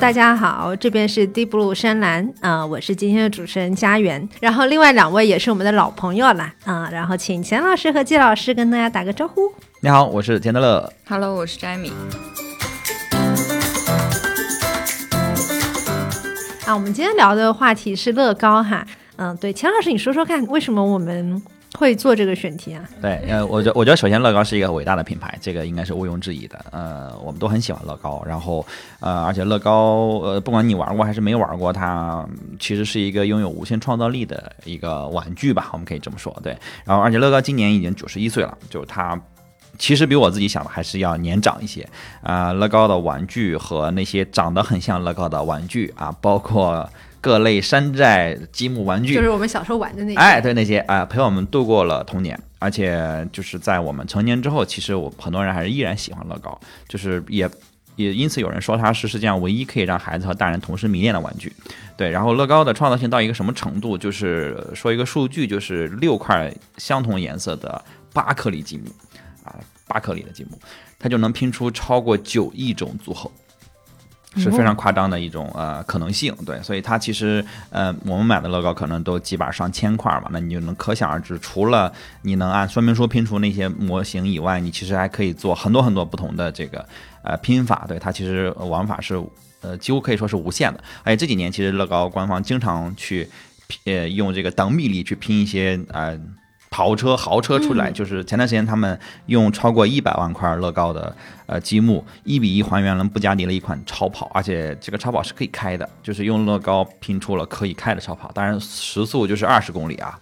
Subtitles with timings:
[0.00, 9.52] 大家好，这边是 Deep Blue 深蓝啊、我是今天的主持人佳媛，然后另外两位也是我们的老朋友啦啊、然后请钱老师和季老师跟大家打个招呼。
[9.80, 10.92] 你好，我是钱德乐。
[11.08, 11.90] Hello，我是 Jamie。
[16.64, 18.86] 啊，我们今天聊的话题是乐高哈，
[19.16, 21.42] 嗯，对，钱老师你说说看，为什么我们
[21.76, 22.82] 会做这个选题啊？
[23.02, 26.64] 对，呃，我觉我觉得首先乐高是一个伟大的品牌，这个应该是毋庸置疑的。
[26.70, 28.64] 呃，我们都很喜欢乐高，然后
[29.00, 32.26] 呃，而且乐高呃，不管你玩过还是没玩过，它
[32.58, 36.34] 其实是一个拥有无限创造力的一个玩具吧，我们可以这么说。
[36.42, 39.20] 对，然后而且乐高今年已经九十一岁了，就是它。
[39.78, 41.88] 其实比我自己想的还是要年长一些
[42.20, 46.88] 啊、乐高的玩具和那些长得很像乐高的玩具啊，包括
[47.20, 50.16] 各类山寨积木玩具，就是我们小时候玩的那些。
[50.16, 57.50] 哎，对那些啊、陪我们度过了童年，而且就是在我们成年之后，其实我很多人还是依然喜欢乐高，就是也
[57.96, 61.52] 也因此有人说它是世界上唯一可以让孩子和大人同时迷恋的玩具。
[61.96, 63.98] 对，然后乐高的创造性到一个什么程度？
[63.98, 68.84] 就是说一个数据，就是六块相同颜色的八颗粒积木
[69.42, 69.56] 啊，
[69.88, 70.56] 八颗粒的积木，
[70.98, 73.28] 它就能拼出超过九亿种组合。
[74.38, 81.92] 是非常夸张的一种呃可能性，对，所以它其实呃我们买的乐高可能都几百上千块嘛，那你就能可想而知，除了
[82.22, 86.86] 你能按说明书拼出那些模型以外，你其实还可以做很多很多不同的这个
[87.22, 89.22] 呃拼法，对，它其实呃玩法是
[89.60, 93.28] 呃几乎可以说是无限的，而且这几年其实乐高官方经常去
[93.84, 96.18] 呃用这个等比例去拼一些呃。
[96.70, 101.14] 跑车、豪车出来，就是前段时间他们用超过一百万块乐高的
[101.46, 110.18] 呃积木，一比一还原了布加迪的一款超跑，而且这个超跑是可以开的，就是用乐高拼出了可以开的超跑，当然时速就是二十公里啊，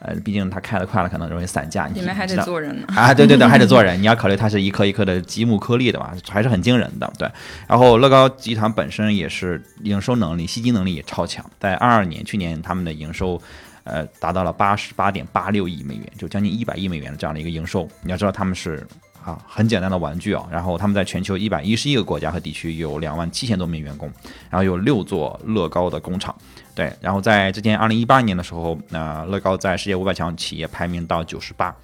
[0.00, 2.86] 呃，毕竟它开得快了，可能容易散架，你里面还得做人呢。
[2.94, 7.10] 啊，对对对， 还得做人，你要考虑它是一颗一颗的积木颗粒的嘛，还是很惊人的。
[7.18, 7.26] 对，
[7.66, 13.40] 然后乐高集团本身也是营收能力、吸金能力也超强，在二二年去年他们的营收。
[13.86, 17.88] 呃，达到了八十八点八六亿美元，就将近一百亿美元的这样的一个营收。
[18.02, 18.86] 你要知道他们是
[19.24, 24.12] 啊很简单的玩具啊，然后他们在全球一百一十一个国家和地区有两万七千多名员工，
[24.50, 26.34] 然后有六座乐高的工厂。
[26.74, 31.74] 对，然后在之前二零一八年的时候，那、乐高在世界五百强企业排名到九十八，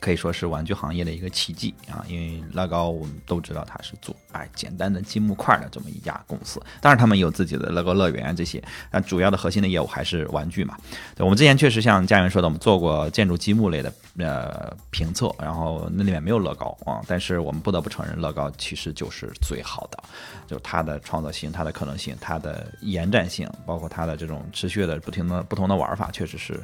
[0.00, 2.02] 可以说是玩具行业的一个奇迹啊！
[2.08, 10.76] 因为乐高我们都知道它是做哎简单的积木块的这么一家公司，当然他们有自己的乐高乐园这些，但主要的核心的业务还是玩具嘛。
[11.14, 20.02] 对，我们之前确实像家园说的，我们做过建筑积木类的呃评测，然后那里面没有乐高啊，但是我们不得不承认，乐高其实就是最好的，
[20.46, 26.58] 就是它的创造性、它的可能性、它的延展性，包括它的这种持续的不停的不同的玩法，确实是。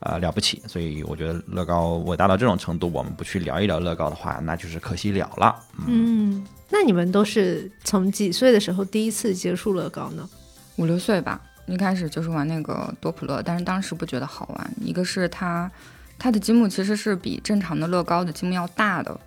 [0.00, 5.54] 呃，了不起，所以我觉得乐高伟大到这种程度，我们不去聊一聊乐高的话，那就是可惜了了。
[5.86, 10.28] 嗯，那你们都是从几岁的时候第一次接触乐高呢？
[10.76, 14.70] 五六岁吧，一开始就是玩那个多普勒，但是当时不觉得好玩。
[14.80, 15.68] 一个是它，
[16.16, 19.20] 它的积木其实是比正常的乐高的积木要大的，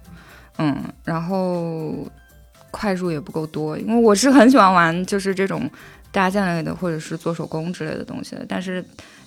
[0.57, 2.09] 嗯，然后
[2.71, 5.69] 块数也不够多，因为我是很喜欢玩就是这种
[6.13, 8.81] 搭建类的或者是做手工之类的东西的，但是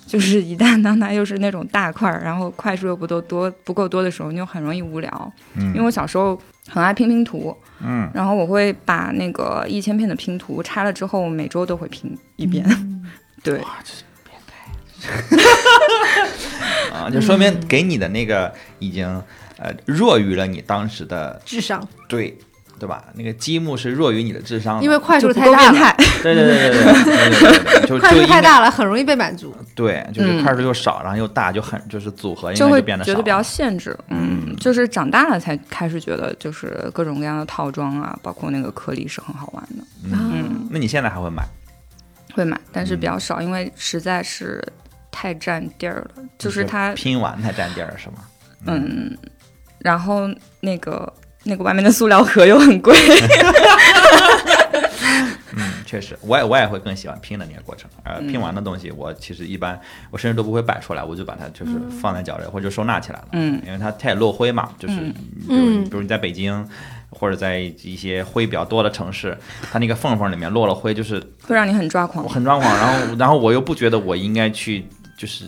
[0.07, 5.33] 就是一旦当它又是那种大块儿，然后块数又不够多不够多的时候，你就很容易无聊。
[5.55, 6.39] 嗯因为我小时候
[6.69, 12.63] 很爱拼拼图，嗯，然后我会把那个一千片的拼图拆了之后，每周都会拼一遍。
[13.43, 14.55] 对，这是变态
[16.95, 19.05] 啊，就说明给你的那个已经
[19.57, 22.35] 呃弱于了你当时的智商，对
[22.79, 23.05] 对吧？
[23.13, 25.95] 那个积木是弱于你的智商的，因为块数太大了。
[26.21, 29.55] 对对对对对，就 块数太大了，很容易被满足。
[29.73, 33.97] 对，就是块数又少，然后又大，就很就是组合，就会变得觉得比较限制。
[34.09, 39.83] 嗯，就是长大了才开始觉得，就是各种各样的套装啊，包括那个颗粒是很好玩的。
[40.11, 41.43] 嗯，那你现在还会买？
[42.33, 44.61] 会买，但是比较少，因为实在是
[45.09, 46.23] 太占地儿了。
[46.37, 48.15] 就是它拼完太占地儿是吗？
[48.65, 49.17] 嗯，
[49.79, 50.27] 然后
[50.59, 51.11] 那个
[51.45, 52.95] 那个外面的塑料盒又很贵，
[55.55, 57.89] 嗯，确实，我也我也会更喜欢拼的那个过程。
[58.03, 59.79] 呃，嗯拼完的东西，我其实一般
[60.11, 63.25] 我甚至都不会摆出来，我就把它就是放在角落或者收纳起来了。
[63.33, 65.13] 嗯因为它它也落灰嘛，就是嗯
[65.47, 66.67] 比如嗯比如你在北京。
[67.17, 69.37] 或者在一些灰比较多的城市，
[69.71, 71.17] 它那个缝缝里面落了灰，就是
[71.47, 72.27] 会让你很抓狂。
[72.27, 72.69] 很抓狂。
[72.77, 74.85] 然后， 然后我又不觉得我应该去，
[75.17, 75.45] 就是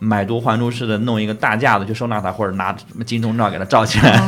[0.00, 4.20] 买椟还珠似的弄一个大架子去收纳它，或者拿什么金钟罩给它罩起来。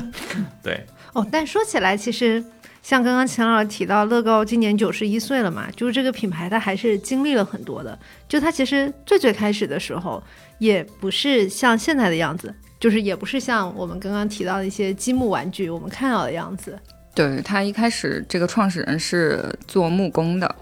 [0.62, 2.42] 对，哦，但说起来，其实
[2.82, 7.98] 像刚刚钱老师提到，乐高今年九十一岁了嘛，就是这个品牌它还是经历了很多的。
[8.28, 10.22] 就它其实最最开始的时候，
[10.58, 16.78] 也不是像现在的样子，就是也不是像我们刚刚提到的一些积木玩具我们看到的样子。
[17.14, 20.54] 对他一开始这个创始人是做木工的，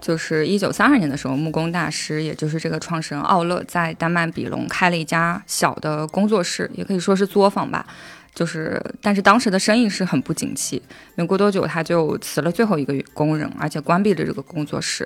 [0.00, 7.86] 就是一九三二年的时候，木工大师，也就是这个创始人奥勒，在丹麦比隆开了一家小的工作室，也可以说是作坊吧。
[8.38, 10.80] 就是，但是当时的生意是很不景气，
[11.16, 15.04] 没过多久他就辞了最后一个工人，而且关闭了这个工作室。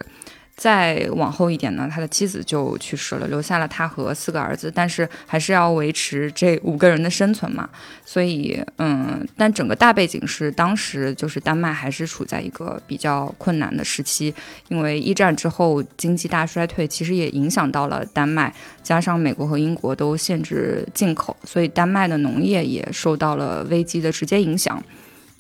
[0.55, 7.69] 再往后一点呢，他的妻子就去世了，留下了他和四个儿子，但是还是要维持这五个人的生存嘛。
[8.05, 14.33] 所以，嗯，但整个大背景是当时就是丹麦还是处在一个比较困难的时期，
[14.69, 24.81] 因为一战之后经济大衰退，其实也影响到了丹麦，加上美国和英国都限制进口，所以丹麦的农业也受到了危机的直接影响。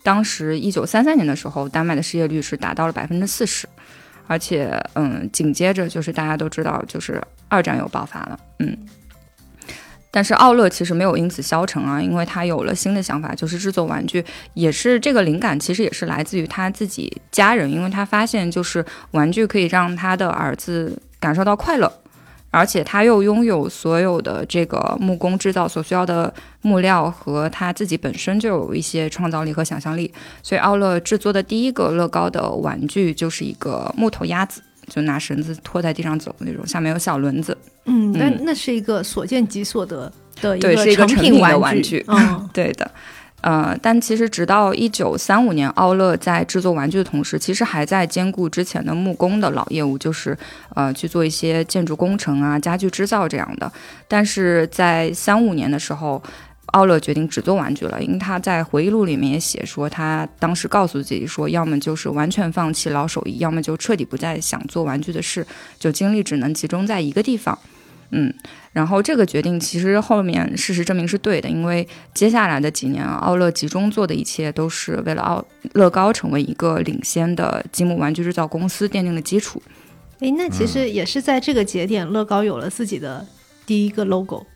[0.02, 3.68] 当时一九三三年的时候，丹麦的失业率是达到了百分之四十。
[4.32, 8.74] 而且，嗯，紧接着就是大家都知道，就是二战又爆发了，嗯。
[10.10, 14.24] 但是奥勒其实没有因此消沉啊，因为他有了新的想法，就是制作玩具，
[14.54, 21.92] 也是这个灵感其实也是来自于他自己家人，因为他发现就是玩具可以让他的儿子感受到快乐。
[22.52, 30.12] 而且他又拥有所有的这个木工制造所需要的木料，和他自己本身就有一些创造力和想象力，
[30.42, 37.56] 所以奥乐制作的第一个乐高的玩具就是一个木头鸭子，就拿绳子拖在地上走的那种，下面有小轮子。
[37.86, 40.12] 嗯，那那是一个所见即所得
[40.42, 42.04] 的一个成品玩具。
[42.06, 42.88] 嗯， 对的。
[43.42, 50.36] 呃，但其实直到一九三五年，奥勒在制作玩具的同时，其实还在兼顾之前的木工的老业务，就是
[50.74, 53.70] 呃去做一些建筑工程啊、家具制造这样的。
[54.08, 56.22] 但是在三五年的时候，
[56.66, 65.46] 奥勒决定只做玩具了，因为他在回忆录里面也写说，他当时告诉自己说，要么就是完全放弃老手艺，要么就彻底不再想做玩具的事，
[65.78, 67.58] 就精力只能集中在一个地方。
[68.12, 68.32] 嗯，
[68.72, 79.62] 然后这个决定其实后面事实证明是对的，因为接下来的几年，奥乐集中做的一切都是为了奥乐高成为一个领先的积木玩具制造公司奠定了基础。
[80.20, 83.26] 诶，那其实也是在这个节点，乐高有了自己的
[83.66, 84.46] 第一个 logo，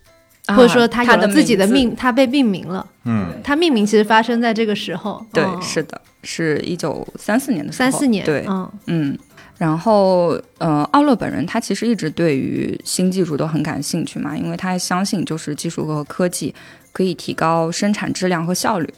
[0.49, 2.87] 或者说它有了自己的命，它被命名了。
[3.05, 5.25] 嗯，它命名其实发生在这个时候。
[5.33, 7.91] 对，是的，是一九三四年的时候。
[7.91, 9.19] 三四年，对，嗯嗯。
[9.59, 16.55] 然后，呃，奥勒本人他其实一直对于新技术都很感兴趣嘛，因为他相信就是技术和科技
[16.93, 18.93] 可以提高生产质量和效率。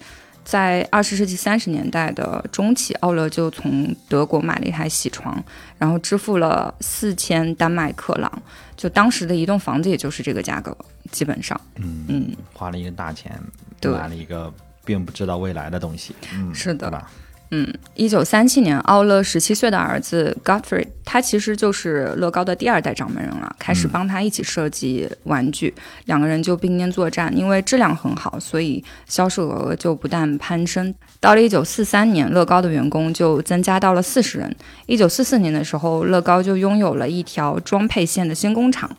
[0.45, 5.45] 在二十世纪三十年代的中期，奥勒就从德国买了一台铣床，
[5.77, 8.33] 然后支付了四千丹麦克朗，
[8.75, 10.75] 就当时的一栋房子也就是这个价格，
[11.13, 11.61] 基本上。
[11.77, 13.39] 嗯嗯，花了一个大钱
[13.83, 14.51] 买了一个
[14.87, 16.17] 并不知道未来的东西。
[16.33, 17.11] 嗯，是的吧？
[17.51, 25.73] 嗯，一九三七年，奥勒十七岁的儿子 Gottfried，他其实就是乐高的第二代掌门人了，开始帮他一起设计玩具，
[26.05, 27.35] 两个人就并肩作战。
[27.35, 30.95] 因为质量很好，所以销售额就不断攀升。
[31.21, 34.55] 到了一九四三年，乐高的员工就增加到了四十人。
[34.85, 38.91] 一九四四年的时候，乐高就拥有了一条装配线的新工厂。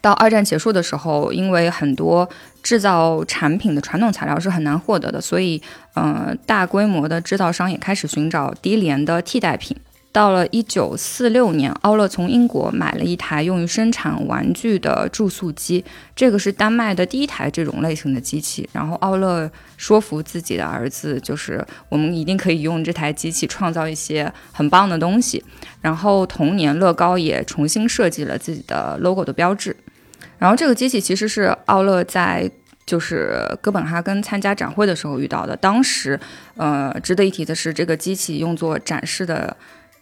[0.00, 2.26] 到二战结束的时候，因为很多
[2.62, 5.60] 制造产品的传统材料是很难获得的，所以，
[5.94, 9.76] 呃，大规模的制造商也开始寻找低廉的替代品。
[10.10, 15.84] 到了一九四六年，奥勒从英国买了一台用于生产玩具的注塑机，
[16.16, 18.68] 这个是丹麦的第一台这种类型的机器。
[18.72, 25.44] 然后奥勒说服自己的儿子，就是我们一定可以用这台机器创造一些很棒的东西。
[25.82, 29.76] 然后同年，乐高也重新设计了自己的 logo 的标志。
[30.38, 32.50] 然后这个机器其实是奥勒在
[32.86, 35.56] 就是哥本哈根参加展会的时候遇到的。
[35.56, 36.18] 当时，
[36.56, 39.54] 呃，值得一提的是，这个机器用作展示的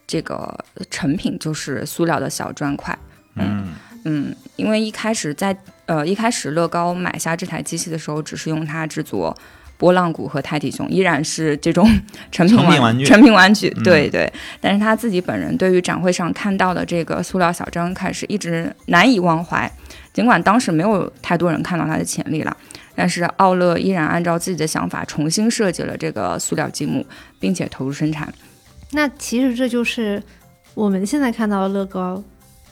[0.07, 0.57] 这个
[0.91, 2.97] 成品就是塑料的小砖块。
[3.35, 3.75] 嗯
[4.05, 9.37] 嗯，因为一开始在呃一开始乐高买下这台机器的时候，只是用它制作
[9.77, 11.85] 波浪鼓和泰迪熊，依然是这种
[12.31, 13.05] 成品玩具。
[13.05, 14.33] 成品玩具，对对。
[14.61, 19.71] 但是他自己本人对于展会上看到的这个塑料小砖块是一直难以忘怀。
[20.17, 22.57] 尽管当时没有太多人看到它的潜力了，
[22.95, 27.05] 但是奥乐依然按照自己的想法重新设计了这个塑料积木，
[27.39, 28.33] 并且投入生产。
[28.93, 30.23] 那其实这就是
[30.73, 32.25] 我们现在看到的乐高。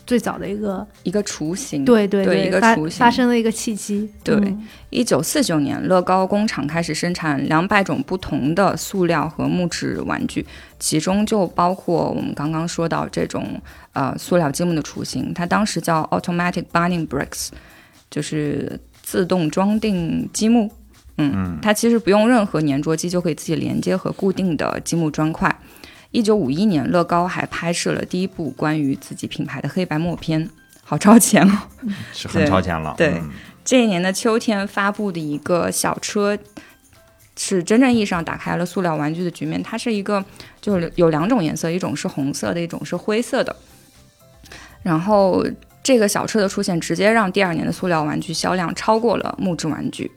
[0.05, 4.09] 最早的一个一个雏形，对对对，一个雏形发生了一个契机。
[4.23, 4.55] 对，
[4.89, 10.45] 一九四九年，乐高工厂开始生产两百种不同的塑料和木质玩具，
[10.79, 13.59] 其中就包括我们刚刚说到这种
[13.93, 17.49] 呃塑料积木的雏形，它当时叫 Automatic Binding Bricks，
[18.11, 20.71] 就是自动装订积木。
[21.17, 25.53] 嗯，它其实不用任何粘着机就可以自己连接和固定的积木砖块。
[26.15, 30.49] 一九五一年，乐高还拍摄了第一部关于自己品牌的黑白默片，
[30.81, 31.57] 好超前哦，
[32.13, 32.95] 是很超前了。
[32.97, 33.21] 对，
[33.65, 36.37] 这一年的秋天发布的一个小车，
[37.35, 39.61] 是真正意义上打开了塑料玩具的局面。
[39.61, 40.23] 它是一个
[40.61, 43.53] 就是有两种颜色，一种是红色的，一种是灰色的。
[44.83, 45.45] 然后
[45.83, 50.09] 这个小车的出现，直接让第二年的塑料玩具销量超过了木质玩具。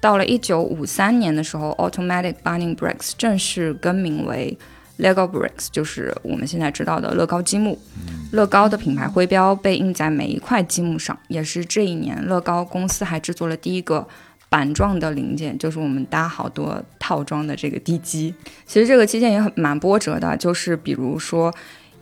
[0.00, 4.58] 到了一九五三年的时候，Automatic Bunny Bricks 正式更名为
[5.00, 7.78] Lego Bricks，就是我们现在知道的乐高积木。
[8.32, 14.06] 乐高的品牌徽标被印在每一块积木上，也是这一年乐高公司还制作了第一个
[14.48, 18.32] 板状的零件，就是我们搭好多套装的这个地基。
[18.64, 21.52] 其实这个期间也很蛮波折的，就是比如说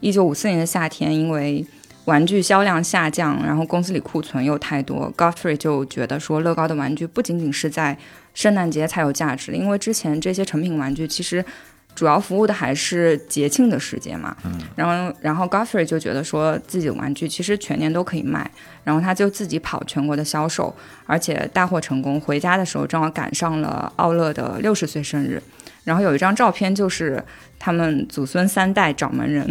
[0.01, 1.65] 一九五四年的夏天，因为
[2.05, 7.97] 玩具销量下降，然后公司里库存又太多，Godfrey 就觉得说乐高的玩具不仅仅是在
[8.35, 11.43] 圣诞节才有价值，因为之前这些成品玩具其实。
[11.99, 14.37] 主要服务的还是节庆的时间嘛，
[14.77, 18.49] 然后然后 Godfrey 就觉得说自己的玩具其实全年都可以卖，
[18.85, 20.73] 然后他就自己跑全国的销售，
[21.07, 22.21] 而且大获成功。
[22.21, 25.43] 回家的时候正好赶上了奥乐的六十岁生日，
[25.83, 27.21] 然后有一张照片就是
[27.59, 29.45] 他们祖孙三代掌门人，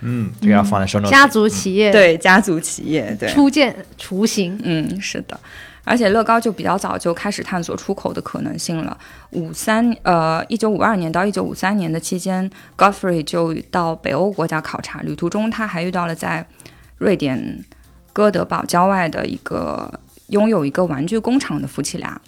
[0.00, 3.28] 嗯，这个要放在生家族企业，对家族企业，对。
[3.28, 5.38] 初见雏形，嗯，是的。
[5.84, 8.96] 而且乐高就比较早就开始探索出口的可能性了。
[9.30, 12.48] 五三呃，一九五二年到一九五三年的期间
[12.78, 16.46] ，Godfrey 就到北欧国家考察，旅途中他还遇到了在
[16.98, 17.64] 瑞典
[18.12, 22.20] 哥德堡郊外的一个拥有一个玩具工厂的夫妻俩，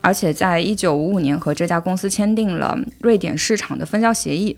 [0.00, 4.56] 而且在一九五五年和这家公司签订了瑞典市场的分销协议。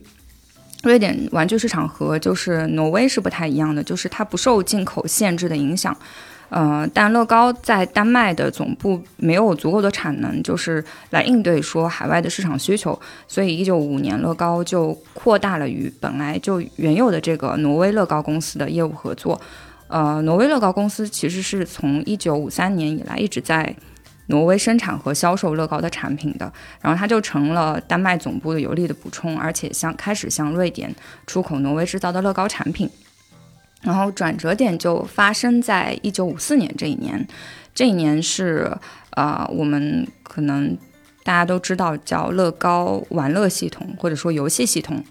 [0.84, 5.96] 瑞典玩具市场和就是挪威是不太一样的，就是它不受进口限制的影响。
[6.54, 12.96] 呃，但乐高在丹麦的总部没有足够的产能，就是来应对说海外的市场需求，
[13.26, 19.40] 所以一九五五年乐高就扩大了与本来就原有的这个挪威乐高公司的业务合作。
[19.88, 23.74] 呃，挪威乐高公司其实是从一九五三年以来一直在
[24.26, 30.94] 挪威生产和销售乐高的产品的，然后它就成了丹麦总部的有力的补充，而且向开始向瑞典
[31.26, 32.88] 出口挪威制造的乐高产品。
[33.84, 37.24] 然后转折点就发生在一九五四年这一年，
[37.72, 38.76] 这一年是
[39.10, 40.76] 呃，我们可能
[41.22, 45.04] 大家都知道叫乐高玩乐系统或者说游戏系统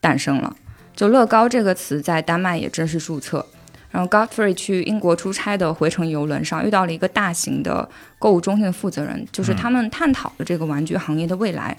[0.00, 0.56] 诞生了。
[0.94, 3.44] 就乐高这个词在丹麦也正式注册。
[3.90, 11.74] 然后 Godfrey 去英国出差的回程游轮上遇到了一个大型的购物中心的负责人，就是他们探讨了这个玩具行业的未来。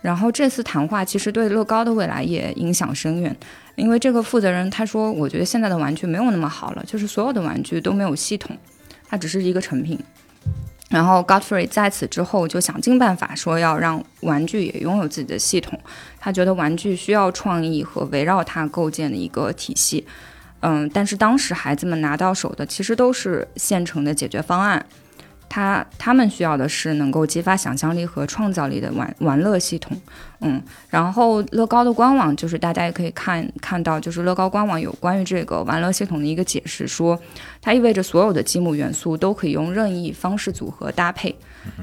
[0.00, 3.36] 然后这次谈话其实对乐高的未来也影响深远。
[3.76, 8.56] 因为这个负责人他说，我觉得现在的玩具没有那么好了，就是所有的玩具都没有系统，
[9.08, 9.98] 它只是一个成品。
[10.90, 15.78] 然后 Godfrey 在此之后就想尽办法说要让玩具也拥有自己的系统，
[16.18, 20.04] 他觉得玩具需要创意和围绕它构建的一个体系。
[20.62, 24.84] 嗯，但是当时孩子们拿到手的其实都是现成的解决方案。
[25.50, 30.00] 他他们需要的是能够激发想象力和创造力的玩玩乐系统，
[30.42, 37.20] 嗯，然后乐高的官网就是大家也可以看看到，就是乐高官网有关于这个玩乐系统的一个解释，说
[37.60, 41.34] 它意味着所有的积木元素都可以用任意方式组合搭配，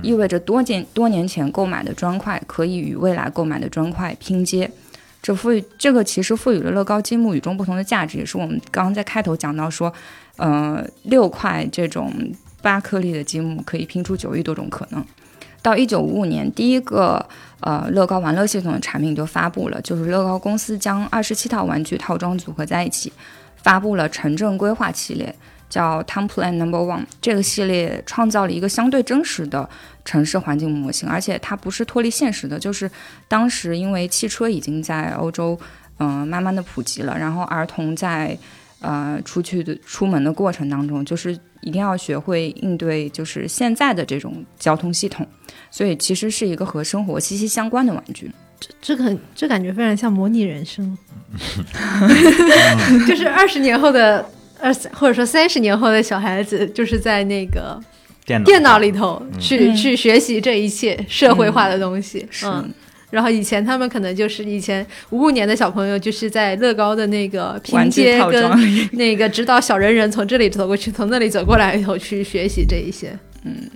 [0.02, 4.72] 意味着多年多年前购买的砖块可以与未来购买的砖块拼接，
[5.22, 9.94] 这赋予这个其实赋予了乐高积木与众不同的价值，也是我们刚刚在开头讲到说，
[10.38, 12.10] 呃，六块这种。
[12.62, 15.04] 八颗粒的积木可以拼出九亿多种可能。
[15.62, 17.24] 到一九五五年，第一个
[17.60, 23.12] 呃乐高玩乐系统的产品就发布了，就是乐高公司将二十七套玩具套装组合在一起，
[23.58, 25.36] 发布了城镇规划系列，
[25.70, 27.06] 叫 Town Plan Number One。
[27.20, 29.68] 这个系列创造了一个相对真实的
[30.06, 32.90] 城市环境模型，而且它不是脱离现实的，就是
[33.28, 35.60] 当时因为汽车已经在欧洲
[35.98, 38.38] 嗯慢慢的普及了，然后儿童在
[38.82, 41.38] 呃出去的出门的过程当中，就是。
[41.62, 45.28] 一定要学会应对，就是现在的这种交通系统，
[45.70, 48.32] 所以其实是一个和生活息息相关的玩具。
[48.60, 50.98] 这这个这感觉非常像模拟人生，
[53.08, 54.24] 就是二十年后的
[54.62, 57.78] 二或者说三十年后的小孩子，就是在那个
[58.24, 62.26] 电脑电脑里头去去学习这一切社会化的东西。
[62.46, 62.72] 嗯。
[63.10, 68.52] 然后以前他们可能就是以前五五年的小朋友，就是在乐高的那个拼接跟
[68.94, 73.18] 那个指导小人人从这里走过去，从那里走过来以后去学习这一些。
[73.46, 73.70] 嗯，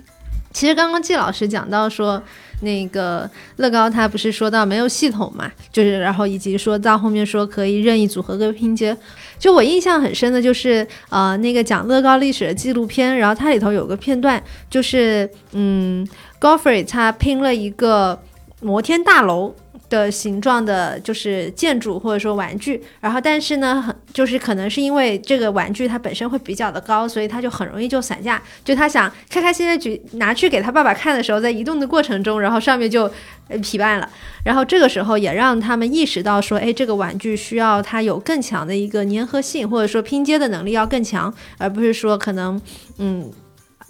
[0.52, 2.22] 其实刚刚季老师讲到说，
[2.60, 8.94] 那个乐高他不是说到没有系统嘛，就是然后以及说到后面说可以任意组合跟拼接。
[9.38, 16.06] 就我印象很深的就是呃那个讲乐高历史的纪录片，然后它里头有个片段，就是嗯
[16.38, 18.20] g o f f r e y 他拼了一个。
[18.62, 19.54] 摩天大楼
[19.90, 22.82] 的形状的，就是建筑或者说玩具。
[23.00, 28.40] 然后，但是呢，很就是可能是因为这个玩具它本身会比较的高，所以它就很容易就散架。
[28.64, 33.02] 就他想开开心心举拿去给他爸爸看的时候，在移动的过程中，然后上面就
[33.48, 34.08] 呃劈绊了。
[34.44, 42.60] 然后这个时候也让他们意识到说，哎，这个玩具需要它有更强的一个粘合性，或者说拼接的能力要更强，而不是说可能
[42.98, 43.30] 嗯。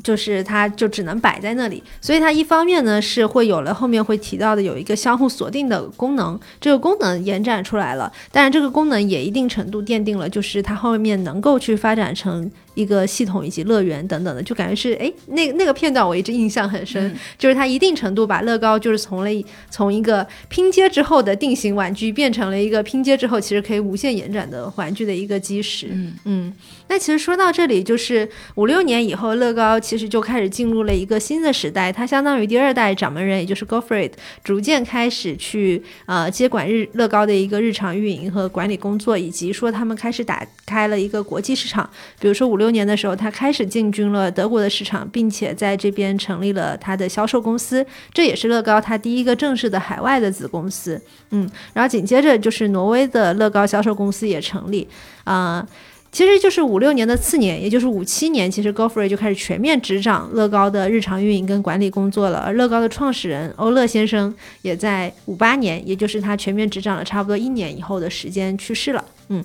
[0.03, 12.51] 就是它就只能摆在那里，所以它一方面呢是会有了后面会提到的有一个相互锁定的功能，这个功能延展出来了，但是这个功能也一定程度奠定了，就是它后面能够去发展成。
[12.75, 19.31] 一个系统以及乐园等等的，就感觉是哎，那那个片段我一直印象很深，就是它一定程度把乐高就是从了
[19.71, 25.89] 从一个拼接之后的定型玩具变成了一个拼接之后其实可以无限延展的玩具的一个基石。
[25.91, 26.53] 嗯嗯，
[26.89, 34.13] 那其实说到这里，就是五六年以后，乐高其实就开始进入了一个新的时代，它相当于第二代掌门人，也就是 Gottfried，
[34.43, 41.89] 逐渐开始去呃接管日乐高的一个日常运营和管理工作，以及说他们开始打开了一个国际市场，
[42.19, 42.62] 比如说五。
[42.62, 51.01] 六六年的时候，他开始进军了德国的市场，并且在这边成立了他的销售公司，这也是乐高他第一个正式的海外的子公司。
[51.31, 54.87] 嗯，然后紧接着就是挪威的乐高销售公司也成立。
[55.25, 55.67] 啊，
[56.13, 62.39] 其实就是五六年的次年，也就是五七年，其实 Goffrey 就开始全面执掌乐高的日常运营跟管理工作了。
[62.39, 69.05] 而乐高的创始人欧乐先生也在五八年，也就是他全面执掌了差不多一年以后的时间去世了。
[69.29, 69.45] 嗯。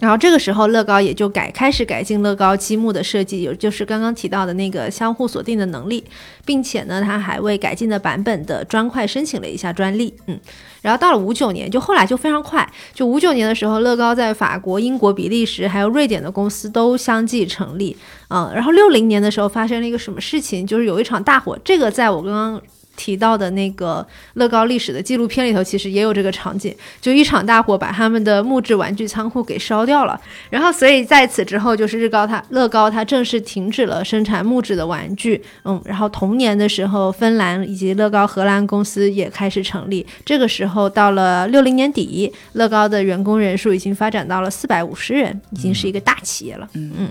[0.00, 6.04] 然后这个时候，乐高也就改开始改进乐高积木的设计，有就是刚刚提到的那个相互锁定的能力，
[6.44, 10.14] 并且呢，他还为改进的版本的砖块申请了一下专利。
[10.26, 10.38] 嗯，
[10.82, 17.96] 然后到了五九年，就后来就非常快，就五九年的时候，乐高在法国、英国、比利时还有瑞典的公司都相继成立。
[18.28, 22.62] 嗯，然后六零年的时候发生了一个什么事情，就是有一场大火，这个在我刚刚。
[22.98, 30.20] 提到的那个乐高历史的纪录片里头，其实也有这个场景，就一场大火把他们的木质玩具仓库给烧掉了。
[30.50, 35.40] 然后，所以在此之后，就是日高他乐高它正式停止了生产木质的玩具。
[35.64, 40.04] 嗯，然后同年的时候，芬兰以及乐高荷兰公司也开始成立。
[40.24, 46.68] 这个时候到了六零年底，乐高的员工人数已经发展到了四百五十人，已经是一个大企业了。
[46.74, 47.08] 嗯嗯。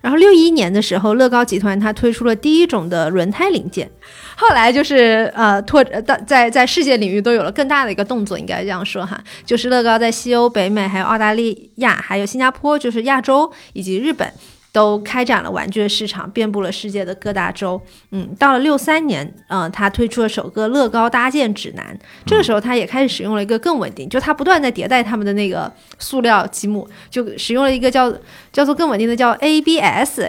[0.00, 3.90] 然后六一年的时候，乐高集团它推出了第一种的轮胎零件。
[4.36, 14.32] 后来就是呃拓在在在世界领域都有了更大的一个动作，应该这样说哈，就是乐高在西欧、北美、还有澳大利亚、还有新加坡，就是亚洲以及日本。
[14.72, 17.80] 都开展了玩具的市场，遍布了世界的各大洲。
[18.10, 21.98] 嗯，到了六三年，嗯，他推出了首个乐高搭建指南。
[22.24, 28.12] 这个时候，他也开始使用了一个更稳定，就他不断在迭代他们的那个塑料积木，就使用了一个叫
[28.52, 30.20] 叫做更稳定的叫 ABS。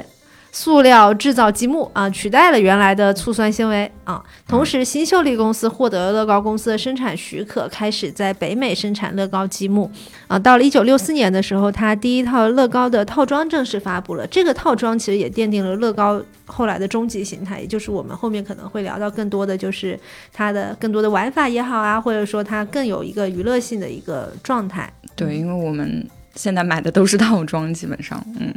[0.52, 4.22] 塑料制造积木啊，取代了原来的醋酸纤维啊。
[4.48, 9.90] 同时，新秀丽公司获得了乐高公司的生产许可，开始在北美生产乐高积木
[10.28, 10.38] 啊。
[10.38, 14.28] 到了一九六四年的时候，它第一套乐高的套装正式发布了。
[14.28, 19.98] 这个套装其实也奠定了乐高后来的终极形态，也就是我们后面可能会聊到更多的就是
[20.34, 24.92] 它的更多的玩法也好啊，或者说它更有一个娱乐性的一个状态。
[25.16, 28.54] 对，因为我们现在买的都是套装，基本上，嗯。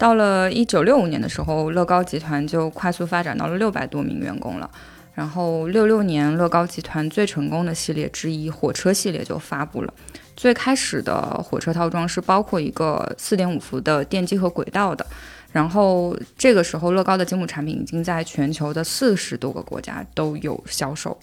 [0.00, 4.70] 到了一九六五年的时候，乐高集团就快速发展到了六百多名员工了。
[5.12, 9.92] 然后六六年，乐高集团最成功的系列之一——火车系列就发布了。
[10.34, 15.06] 最开始的火车套装是包括一个四点五伏的电机和轨道的。
[15.52, 21.18] 然后这个时候，乐高的积木产品已经在全球的四十多个国家都有销售。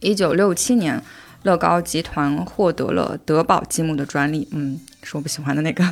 [0.00, 1.02] 一九六七年。
[1.42, 5.84] 乐高集团获得了德宝积木的专利，嗯，是我不喜欢的那个，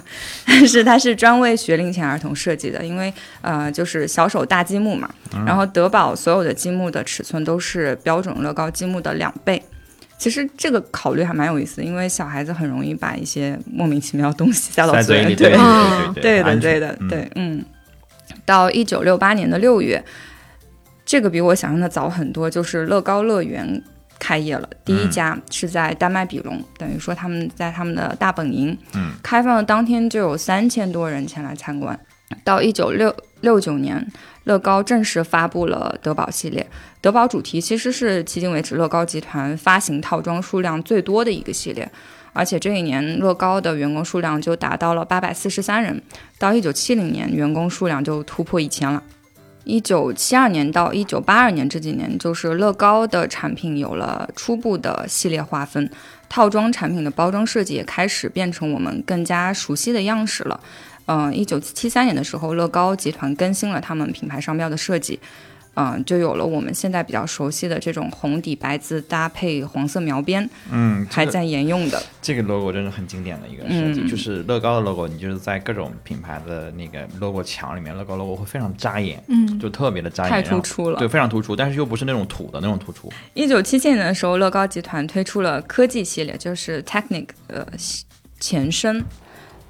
[0.47, 5.09] 但 是它是专为学龄前儿童设计的，因为呃，就是小手大积木嘛。
[5.47, 9.63] 然后德宝所有的积木的尺寸都是标准乐高积木的两倍。
[10.19, 15.35] 其实这个考虑还蛮有意思，因为小孩子很容易把一些莫名其妙的东西塞到嘴里。
[15.35, 15.51] 对
[16.21, 17.65] 对的对的对，嗯。
[18.45, 20.03] 到一九六八年的六月，
[21.05, 23.83] 这个比我想象的早很多，就是乐高乐园。
[24.19, 28.77] 开业了，第一家是在丹麦比隆，等于说他们在他们的大本营。
[28.95, 31.99] 嗯，开放的当天就有三千多人前来参观。
[32.45, 34.07] 到一九六六九年，
[34.45, 36.67] 乐高正式发布了德宝系列。
[37.01, 41.91] 德宝主题其实是迄今为止乐高集团发行套装数量最多的一个系列，
[42.35, 46.03] 而且这一年乐高的员工数量就达到了八百四十三人。
[46.39, 49.03] 到一九七零年，员工数量就突破一千了。
[49.69, 55.91] 一九七二年到一九八二年这几年，就是乐高的产品有了初步的系列划分，
[56.27, 60.59] 套装产品的包装设计也开始变成我们更加熟悉的样式了。
[61.05, 65.21] 嗯，一九七三年的时候，乐高集团更新了他们品牌商标的设计。
[65.81, 72.03] 嗯、就有了我们现在比较熟悉的这种红底白字搭配黄色描边，嗯，这个还在沿用的。
[72.21, 83.13] 这个 logo 真是很经典的一个设计，嗯就是乐高的 logo，你就是在各种品牌的那个 logo 墙里面，乐高 logo 会非常扎眼，嗯，就特别的扎眼，太突出了对，非常突出，但是又不是那种土的那种突出。
[83.35, 87.65] 一九七七年的时候，乐高集团推出了科技系列，就是 Technic 呃
[88.41, 89.05] 前身，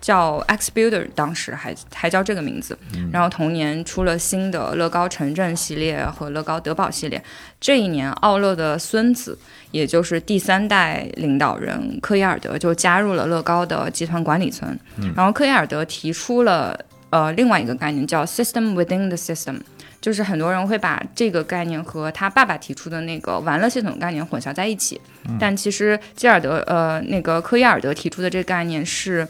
[0.00, 2.78] 叫 X Builder，当时还还叫这个名字。
[3.12, 7.22] 然后同年出了新的乐高城镇系列和乐高德宝系列。
[7.60, 9.36] 这一年，奥勒的孙子，
[9.72, 14.78] 也就是第三代领导人科伊尔德，就加入了乐高的集团管理层。
[15.16, 16.78] 然后科伊尔德提出了
[17.10, 19.58] 呃另外一个概念，叫 System Within the System。
[20.00, 25.00] 就是很多人会把这个概念和他爸爸提出的那个玩乐系统概念混淆在一起，
[25.40, 29.26] 但其实基尔德呃那个科伊尔德提出的这个概念是。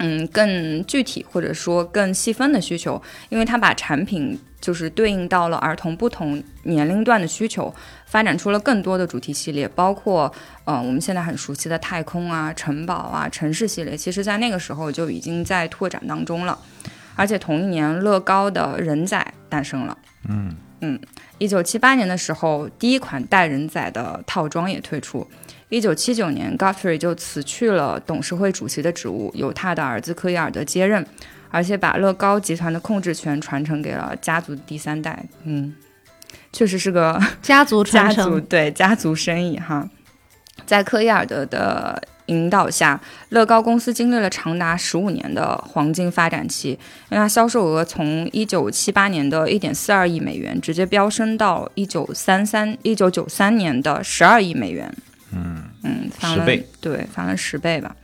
[0.00, 7.72] 嗯，更具体或者说更细分的需求，因为它把产品就是对应到了儿童不同年龄段的需求，
[8.06, 10.32] 发展出了更多的主题系列，包括
[10.64, 16.58] 呃我们现在很熟悉的太空啊、城堡啊、城市系列，其实在那个时候就已经在拓展当中了。
[17.14, 19.98] 而且同一年，乐高的人仔诞生了。
[20.26, 20.98] 嗯嗯，
[21.36, 25.28] 一九七八年的时候，第一款带人仔的套装也推出。
[25.70, 31.06] 一九七九年，Godfrey 就辞去了董事会主席的职务，由他的儿子科伊尔德接任，
[31.48, 35.24] 而且把乐高集团的控制权传承给了家族第三代。
[35.44, 35.72] 嗯，
[36.52, 39.88] 确实是个家 族家族传承，对家族生意哈。
[40.66, 46.78] 在科伊尔德的引导下，乐高公司经历了长达十五年的黄金发展期，因
[47.10, 54.92] 为它销售额从一九七八年的一点四二亿美元直接飙升到一九三三一九九三年的十二亿美元。
[55.32, 57.94] 嗯嗯，翻了十倍，对，翻了十倍吧，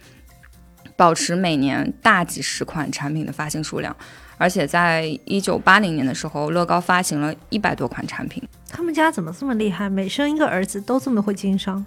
[0.97, 3.95] 保持每年大几十款产品的发行数量。
[4.39, 8.47] 而且在一九八零年的时候，乐高发行了一百多款产品。
[8.69, 9.89] 他们家怎么这么厉害？
[9.89, 11.85] 每生一个儿子都这么会经商。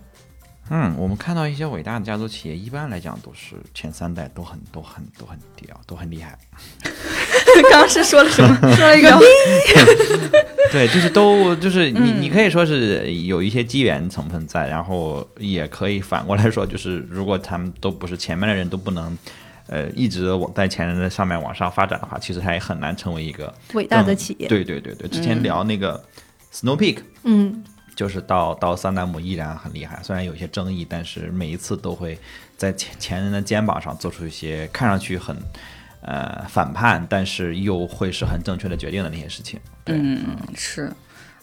[0.71, 6.37] 嗯，我们看到一些伟大的家族企业，一般来讲都是前三代都很都很都很屌，都很厉害。
[7.69, 8.55] 刚刚是说了什么？
[8.75, 9.09] 说了一个
[10.71, 19.17] 对，就是都就是你嗯你可以说是有一些机缘成分在，然后也可以反过来说，就是如果他们都不是前面的人都不能。
[19.71, 26.03] 呃，一直往在前人的上面往上发展的话，其实他也很难成为一个伟大的企业，对对对对，之前聊那个
[26.51, 27.63] Snow Peak，、嗯，
[27.95, 32.17] 就是到到三代目依然很厉害，虽然有些争议，但是每一次都会
[32.57, 35.37] 在前前人的肩膀上做出一些看上去很
[36.01, 39.59] 呃反叛，但是又会是很正确的决定的那些事情。
[39.83, 40.91] 对，嗯，是。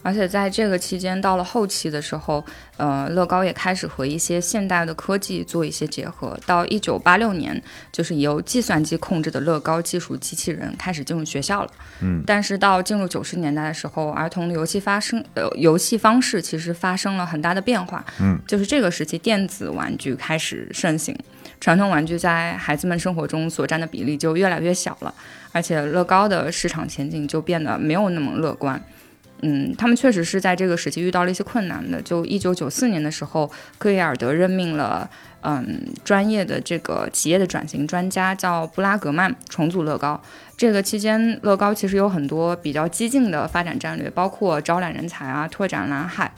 [0.07, 2.41] 而且在这个期间，到了后期的时候，
[2.77, 6.39] 呃，乐高也开始和一些现代的科技做一些结合。
[6.45, 11.71] 到一九八六年，就是由计算机控制的乐高技术机器人开始进入学校了。
[11.99, 18.05] 嗯，但是到进入九十年代的时候，儿童的游戏发生呃游戏方式其实发生了很大的变化。
[18.21, 21.13] 嗯，就是这个时期，电子玩具开始盛行，
[21.59, 25.13] 传统玩具在孩子们生活中所占的比例就越来越小了，
[25.51, 28.81] 而且乐高的市场前景就变得没有那么乐观。
[29.41, 32.01] 嗯，他们确实是在这个时期遇到了一些困难的。
[32.01, 35.09] 就一九九四年的时候，克耶尔德任命了
[35.41, 40.21] 嗯专业的这个企业的转型专家，叫布拉格曼，重组乐高。
[40.57, 46.33] 这个期间，乐高其实有很多比较激进的发展战略，包括招揽人才啊、拓展蓝海，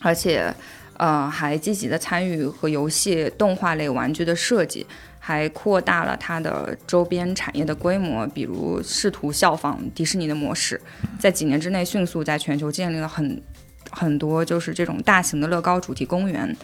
[0.00, 0.52] 而且
[0.98, 4.86] 呃还积极的参与和游戏、动画类玩具的设计。
[5.20, 10.80] 还扩大了它的周边产业的规模，比如试图效仿迪士尼的模式，
[11.18, 13.42] 在几年之内迅速在全球建立了很
[13.90, 16.56] 很多就是这种大型的乐高主题公园，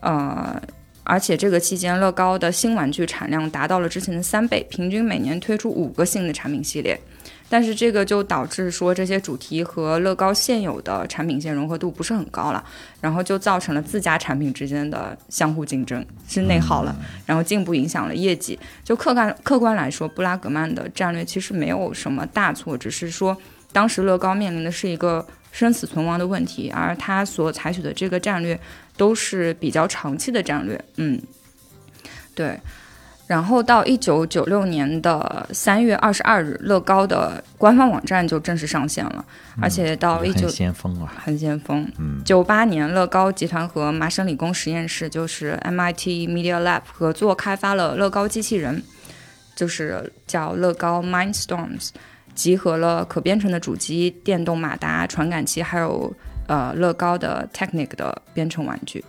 [0.00, 0.60] 呃，
[1.04, 6.98] 而且这个期间乐高的新玩具产量达到了之前的三倍，平均每年推出五个新的产品系列。
[7.48, 12.62] 但是这个就导致说这些主题和乐高现有的产品线融合度不是很高了，
[13.00, 18.58] 然后就造成了自家产品之间的相互竞争，是内耗了，然后进一步影响了业绩。
[18.84, 23.36] 就客观客观来说，布拉格曼的战略其实没有什么大错，只是说
[23.72, 28.60] 当时乐高面临的是一个生死存亡的问题，而他所采取的这个战略
[28.96, 30.78] 都是比较长期的战略。
[30.96, 31.18] 嗯，
[32.34, 32.60] 对。
[33.28, 39.22] 然后到一九九六年的三月二十二日，乐高的官方网站就正式上线了，
[39.60, 41.86] 而且到一九很先锋啊，很先锋。
[41.98, 48.82] 嗯，九八年，乐高集团和麻省理工实验室，就是 MIT Media Lab 合作开发了乐高机器人，
[49.54, 51.90] 就是叫乐高 Mindstorms，
[52.34, 56.10] 集合了可编程的主机、电动马达、传感器，还有
[56.46, 59.04] 呃乐高的 Technic 的编程玩具。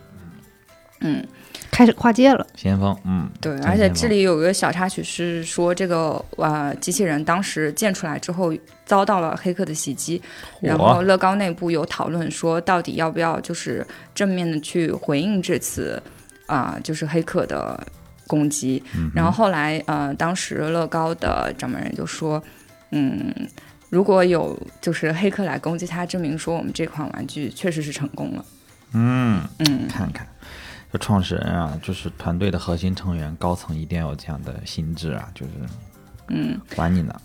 [1.00, 1.26] 嗯，
[1.70, 2.46] 开始跨界了。
[2.56, 8.52] 先锋，嗯，对，而且这里有个小插曲是说，这个呃机器人当时建出来之后
[8.84, 10.20] 遭到了黑客的袭击，
[10.60, 16.02] 然后乐高内部有讨论说，到底要不要就是正面的去回应这次
[16.46, 17.80] 啊、就是黑客的
[18.26, 18.82] 攻击。
[18.94, 22.42] 嗯然后后来呃，当时乐高的掌门人就说，
[22.90, 23.32] 嗯。
[23.90, 28.44] 如果有就是黑客来攻击他，证明说我们这款玩具确实是成功了。
[28.92, 30.24] 嗯，嗯，看看，
[30.92, 35.52] 就创始人啊，就是团队的核心成员、高层一定要有这样的心智啊，就是，
[36.28, 37.20] 嗯，管你呢，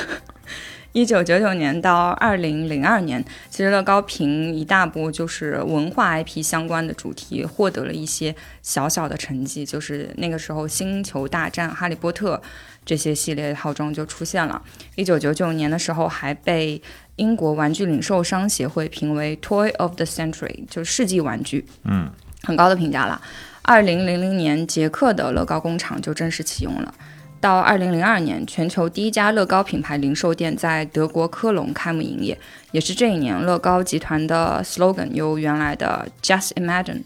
[0.92, 9.64] 一九九九年到二零零二年，其实乐高凭一大波就是文化 IP 相关的主题，获得了一些小小的成绩。
[9.64, 12.36] 就是那个时候，《星球大战》《哈利波特》
[12.84, 14.60] 这些系列套装就出现了。
[14.96, 16.82] 一九九九年的时候，还被
[17.14, 21.64] 英国玩具零售商协会评为 Toy of the Century，就是世纪玩具。
[21.84, 22.10] 嗯，
[22.42, 23.20] 很高的评价了。
[23.62, 26.94] 二零零零年，捷克的乐高工厂就正式启用了。
[27.40, 32.38] 到二零零二年，全球第一家乐高品牌零售店在德国科隆开幕营业，
[32.72, 37.02] 也是这一年，乐高集团的 slogan 由原来的 Just Imagine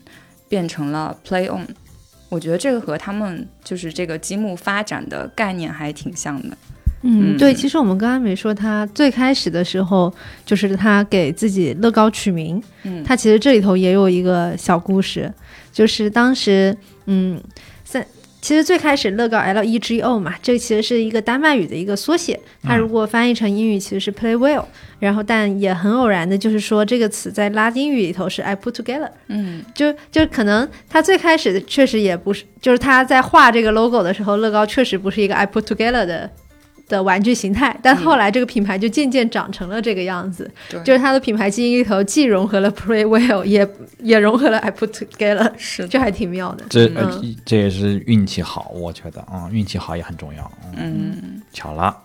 [0.48, 1.66] 变成了 Play On。
[2.30, 6.56] 我觉得这个和他们就是这个积木发展的概念还挺像的。
[7.04, 7.38] 嗯，嗯。
[7.38, 10.12] 对，其实我们刚刚没说，他最开始的时候，
[10.44, 13.04] 就是他给自己乐高取名，嗯。
[13.04, 15.32] 他其实这里头也有一个小故事，
[15.72, 17.40] 就是当时，嗯，
[17.84, 18.04] 三。
[18.40, 22.78] 其实最开始乐高 L E G O 嘛，这其实是一个丹麦语的一个缩写，它嗯。
[22.78, 24.66] 如果翻译成英语其实是 play well，
[24.98, 29.64] 然后但也很偶然的就是说这个词在拉丁语里头是 I put together，嗯。
[29.74, 36.30] 就就可能他最开始确实也不是，就是他在画这个 logo 的时候，乐高确实不是一个 I put together 的
[36.88, 40.80] 的玩具形态，但后来这个品牌就渐渐长成了这个样子，对。
[40.82, 43.66] 就是它的品牌基因里头既融合了 play well，也
[43.98, 46.64] 也融合了 I put together，是这还挺妙的。
[46.68, 46.96] 这、嗯。
[46.96, 51.42] 呃这也是运气好，我觉得啊、运气好也很重要，嗯，嗯。
[51.52, 51.96] 巧了，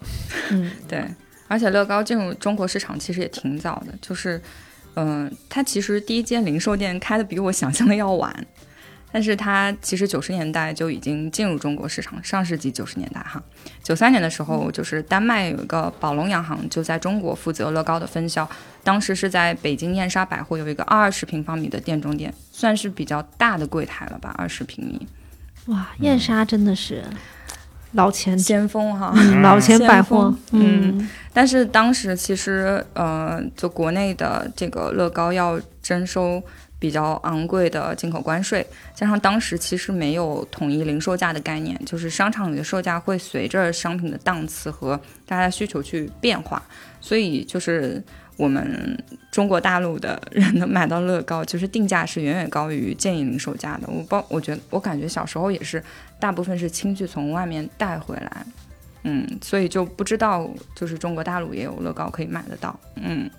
[0.51, 1.03] 嗯， 对，
[1.47, 4.41] 而且乐高进入中国市场其实也挺早的，就是，
[4.95, 8.33] 嗯、它其实第一间零售店开的比我想象的要晚，
[9.11, 13.41] 但是它其实九十年代就已经进入中国市场，上世纪九十年代哈，
[13.83, 18.47] 九三年的时候，就是丹麦有一个宝龙洋行就在中国负责乐高的分销，
[18.83, 25.07] 当时是在北京燕莎百货有一个二十平方米的店中店，算是比较大的柜台了吧，二十平米，
[25.73, 27.03] 哇，燕莎真的是
[27.93, 29.11] 老钱，先锋哈。
[29.15, 30.33] 嗯，老钱百货。
[30.51, 36.41] 嗯但是当时其实，呃，就国内的这个乐高要征收
[36.79, 38.65] 比较昂贵的进口关税，
[38.95, 46.63] 加上当时其实没有统一零售价的概念，就是商场里的售价会随着商品的档次和大家需求去变化，
[47.01, 48.01] 所以就是
[48.37, 48.97] 我们
[49.29, 53.87] 中国大陆的 人能买到乐高，就是定价是远远高于建议零售价的。
[53.87, 55.83] 我包，我觉得我感觉小时候也是，
[56.19, 58.45] 大部分是亲戚从外面带回来。
[59.03, 62.77] 嗯，所以就不知道，就是中国大陆也有乐高可以买得到。
[62.95, 63.29] 嗯，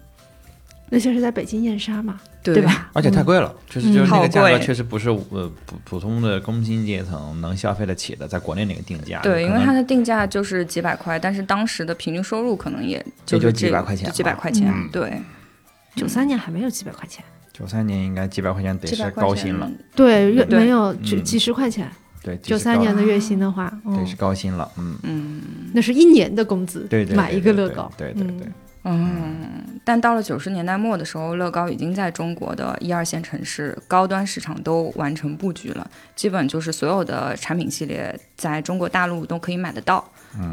[0.92, 2.64] 那就是在北京燕莎嘛，对对？
[2.64, 2.90] 吧？
[2.92, 14.68] 而且太贵了，就是就是那个价格确实不是呃普普通的工薪阶层能消费得起的，在国内那个定价，对，因为它的定价就是几百块，但是当时的平均收入可能也就也就是几百块钱几百块钱。
[14.68, 15.22] 嗯对，
[15.94, 19.70] 九三年还没有几百块钱，九三年应该几百块钱得是高薪了，。
[19.94, 21.88] 对，月没有几嗯几十块钱，
[22.22, 25.40] 对，九三年的的月薪的话，得嗯是高薪了，嗯，嗯
[25.72, 28.48] 那是一年的工资，对对，买一个乐高，对对对对，
[28.82, 40.02] 嗯，但到了九十年代末的时候，乐高已经在中国的一二线城市高端市场都完成布局了，基本就是所有的产品系列在中国大陆都可以买得到。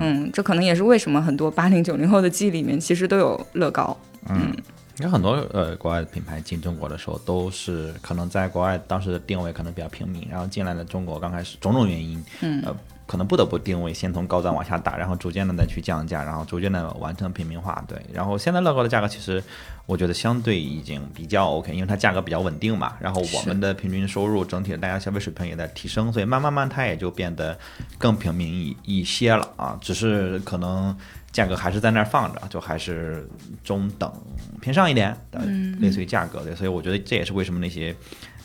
[0.02, 3.96] 嗯，这可能也是为什么很多八零九零后的记忆里面其实都有乐高。
[4.28, 4.54] 嗯，
[4.98, 12.76] 有很多呃国外的品牌进中国的时候，都是可能在国外当时的定位可能比较平民，然后进来了中国刚开始种种原因，嗯呃，
[13.08, 17.84] 可能不得不定位，先从高端往下打，然后逐渐的再去降价，然后逐渐的完成平民化。
[17.88, 19.44] 对，然后现在乐高的价格其实
[19.88, 27.58] 我觉得相对已经比较 OK，因为它价格比较稳定嘛，然后我们的平均收入整体的大家消费水平也在提升，所以慢慢慢它也就变得
[27.98, 30.96] 更平民一一些了啊，只是可能。
[31.30, 33.30] 价格还是在那儿放着，就还是
[33.64, 34.12] 中等
[34.60, 35.40] 偏上一点的，
[35.80, 37.96] 类似于价格对，所以我觉得这也是为什么那些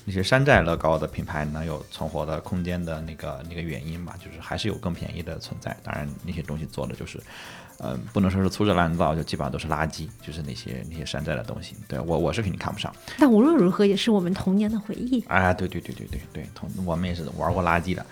[0.04, 5.74] 那些山寨乐高的品牌能有存活的空间的那个那个原因吧，就是还是有更便宜的存在。
[5.82, 7.18] 当然那些东西做的就是，
[7.78, 11.74] 呃，不能说是粗制滥造，就基本上都是垃圾，就是那些那些山寨的东西。
[11.88, 12.94] 对我我是肯定看不上。
[13.18, 15.24] 但无论如何也是我们童年的回忆。
[15.28, 18.04] 啊，对对对对对对，童我们也是玩过垃圾的。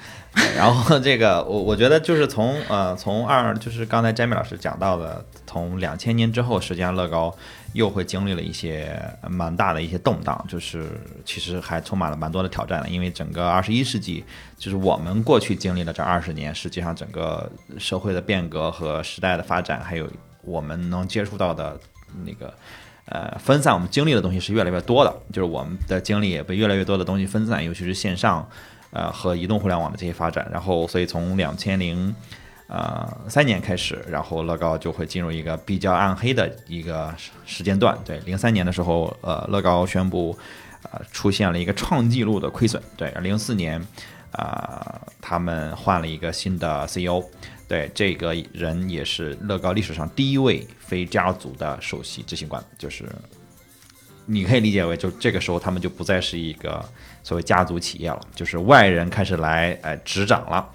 [0.56, 4.70] 然后这个我我觉得就是从呃从二就是刚才詹米老师讲。
[4.70, 7.36] 讲到的，从两千年之后，实际上乐高
[7.72, 10.90] 又会经历了一些蛮大的一些动荡，就是
[11.24, 12.88] 其实还充满了蛮多的挑战的。
[12.88, 14.24] 因为整个二十一世纪，
[14.58, 20.08] 就是我们过去经历了这二十年，实际上整个社会的变革和时代的发展，还有
[20.42, 21.78] 我们能接触到的
[22.24, 22.52] 那个。
[23.06, 28.48] 呃，分散我们精力的东西是越来越多的，就是我们的精力也被越来越多的东西分散，尤其是线上，
[28.92, 30.48] 呃和移动互联网的这些发展。
[30.52, 32.14] 然后，所以从两千零
[32.70, 37.12] 呃三年开始，然后乐高就会进入一个比较暗黑的一个
[37.44, 37.98] 时间段。
[38.04, 40.38] 对，零三年的时候，呃，乐高宣布，
[40.92, 42.80] 呃，出现了一个创纪录的亏损。
[42.96, 43.84] 对，零四年，
[44.30, 47.24] 啊，他们换了一个新的 CEO。
[47.66, 53.04] 对，这个人也是乐高历史上第一位非家族的首席执行官，就是
[54.26, 56.84] 你可以理解为，就这个时候他们就不再是一个
[57.22, 60.68] 所谓家族企业了，就是外人开始来哎执掌了，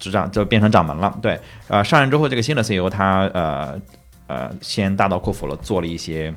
[0.00, 1.16] 执掌就变成掌门了。
[1.22, 3.80] 对，呃，上任之后，这个新的 CEO 他呃
[4.26, 6.34] 呃先大刀阔斧了做了一些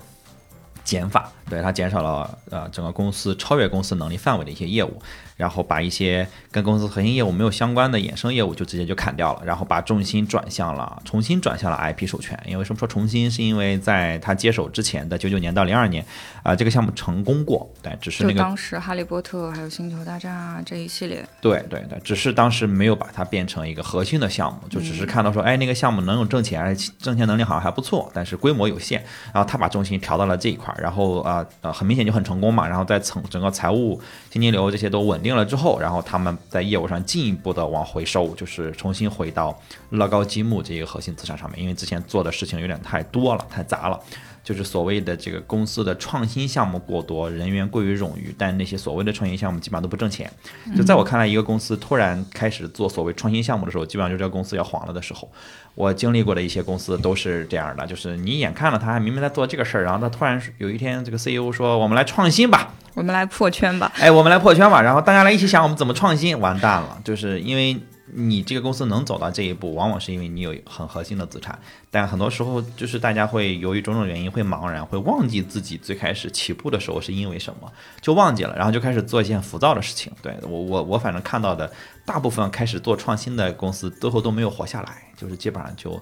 [0.84, 5.02] 减法，对他减少了呃整个公司超越公司能力范围的一些业务。
[5.36, 12.39] 然后把一些跟公司核心业务没有相关的衍生业务就直接就砍掉了，然后把重心转向了，重新转向了 IP 授权。
[12.46, 13.30] 因为什么说重新？
[13.30, 16.06] 是因为在他接手之前的九九年到零二年，
[16.43, 29.04] 啊，这个项目成功过，对，只是那个当时哈利波特还有星球大战啊这一系列，对对对，只是当时没有把它变成一个核心的项目，就只是看到说，哎，那个项目能有挣钱，而且挣钱能力好像还不错，但是规模有限。
[29.34, 32.67] 然后他把重心调到了这一块，然后啊呃，很明显就很成功嘛。
[32.67, 39.57] 然后在整整个财务现金流这些都稳定了之后，然后他们在业务上进一步的往回收，就是重新回到
[39.89, 43.99] 乐高积木这一个核心资产上面，因为之前做的事情有点太多了，太杂了，
[44.43, 50.29] 就是所谓的这个公司的创新项目过多，人员过于冗余，但那些所谓的创新项目基本上都不挣钱。
[50.75, 55.32] 就在我看来，一个公司突然开始做所谓创新项目的时候，基本上就这个公司要黄了的时候。
[55.75, 67.75] 我经历过的一些公司都是这样的，就是你眼看了他还明明在做这个事儿，然后他突然有一天这个 CEO 说：“我们来创新吧。”我们来破圈吧，哎，我们来破圈吧，然后大家来一起想我们怎么创新，完蛋了，就是因为
[68.15, 71.58] 你这个公司能走到这一步，往往是因为你有很核心的资产，
[71.91, 77.71] 但很多时候就是大家会由于种种原因会茫然，会忘记自己最开始起步的时候是因为什么，
[78.02, 80.12] 就忘记了，然后就开始做一件浮躁的事情。
[80.21, 81.71] 对我我我反正看到的
[82.06, 86.02] 大部分开始做创新的公司，最后都没有活下来，就是基本上就。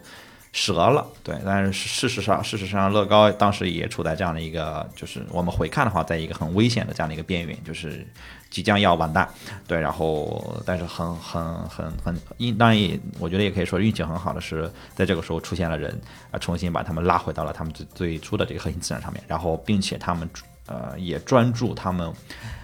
[0.54, 8.06] 折了，对，但是事实上，事实上，乐高当时也处在这样的一个，就是我们回看的话，在一个很危险的这样的一个边缘，就是
[8.52, 9.28] 即将要完蛋，
[9.66, 20.30] 对，然后，但是很很很很，应当然也，我觉得也可以说运气很好的是，在这个时候出现了人，啊，重新把他们拉回到了他们最最初的这个核心资产上面，然后，并且他们，
[20.68, 22.14] 呃，也专注他们，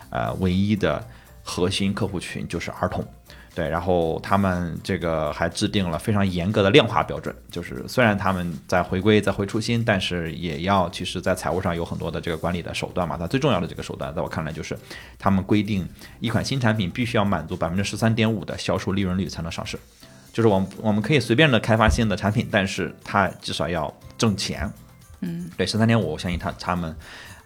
[0.09, 1.01] 呃，唯一的
[1.41, 3.03] 核心客户群就是儿童。
[3.57, 13.17] 对，然后他们这个还制定了非常严格的量化标准，就是虽然他们在回归、在回初心，但是也要其实，在财务上有很多的这个管理的手段嘛。
[13.17, 14.77] 它最重要的这个手段，在我看来就是，
[15.17, 15.89] 他们规定
[16.19, 19.75] 一款新产品必须要满足百分之十三点五的销售利润率才能上市，
[20.31, 24.71] 就是我们我们可以随便的开发新的产品，但是它至少要挣钱。
[25.21, 26.95] 嗯，对，十三点五，我相信他他们。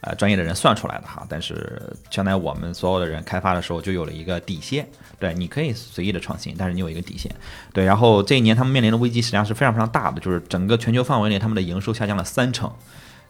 [0.03, 1.79] 呃，专业的人算出来的哈，但是
[2.09, 7.31] 相当于我们所有的人开发的时候就有了一个底线，对，你可以随意的创新，但是你有一个底线，
[7.71, 7.85] 对。
[7.85, 12.67] 然后这一年他们面临的危机实际上是非常非常大的，就是整个全球范围内他们的营收下降了三成，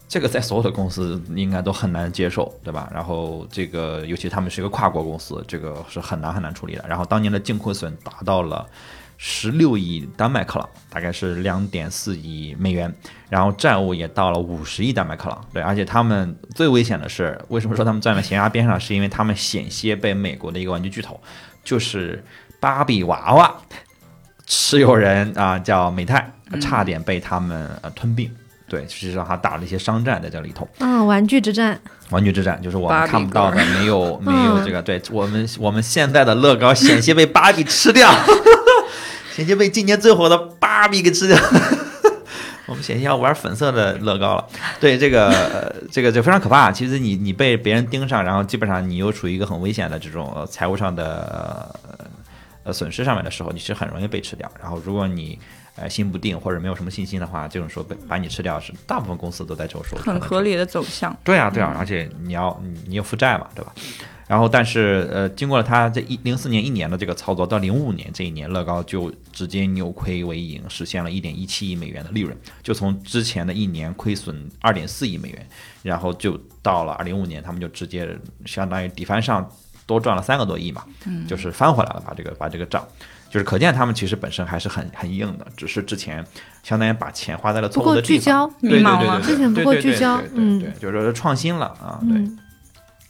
[0.08, 2.90] 这个在所有的公司应该都很难接受，对吧？
[2.94, 6.86] 然后这个尤其他们是一个跨国公司，这个是很难很难处理的。
[6.88, 8.66] 然后当年的净亏损达到了。
[9.24, 12.92] 十六亿丹麦克朗，大概是两点四亿美元，
[13.30, 15.40] 然后债务也到了五十亿丹麦克朗。
[15.54, 18.80] 对，而且他们最危险的是，为什么说他们站在悬崖边上？
[18.80, 21.22] 是因为他们险些被美国的一个玩具巨头，
[21.64, 22.24] 就是
[22.60, 23.54] 芭比娃娃
[24.48, 28.28] 持有人啊，叫美泰，差点被他们呃吞并。
[28.68, 30.68] 对，实际上还打了一些商战在这里头。
[30.80, 31.80] 啊，玩具之战，
[32.10, 34.82] 玩具之战就是我们看不到的，没有没有这个。
[34.82, 38.10] 对我们我们现在的乐高险些被芭比吃掉。
[39.36, 41.38] 险些被今年最火的芭比给吃掉，
[42.68, 44.48] 我们险些要玩粉色的乐高了。
[44.80, 46.72] 对这个，这个就非常可怕。
[46.72, 51.74] 其实你你被别人盯上，然后基本上你又处于一个很危险的这种财务上的
[52.64, 54.50] 呃损失上面的时候，你是很容易被吃掉。
[54.62, 55.40] 然后如果你
[55.76, 61.16] 呃心不定或者没有什么信心的话，这种时候被把你吃掉是大部分公司都在这种时候很合理的走向。
[61.24, 63.74] 对啊，对啊，而且你要你有负债嘛，对吧？
[64.32, 72.34] 然后，但是，呃，经过了他这一零四年一年的这个操作，到零五年这一年，乐高就直接扭亏为盈，实现了一点一七亿美元的利润，
[72.64, 75.46] 就从之前的一年亏损二点四亿美元，
[75.84, 78.08] 然后就到了二零五年，他们就直接
[78.46, 79.46] 相当于底翻上，
[79.86, 80.86] 多赚了三个多亿嘛，
[81.28, 82.88] 就是翻回来了，把这个把这个账。
[83.30, 86.26] 就是可见他们其实本身还是很很硬的，只是之前
[86.64, 88.18] 相当于把钱花在了错误的地方。
[88.18, 92.12] 聚焦，对对迷茫了对对对，之前不够对对聚焦嗯对，对就是说创新了啊，对。
[92.12, 92.41] 嗯对，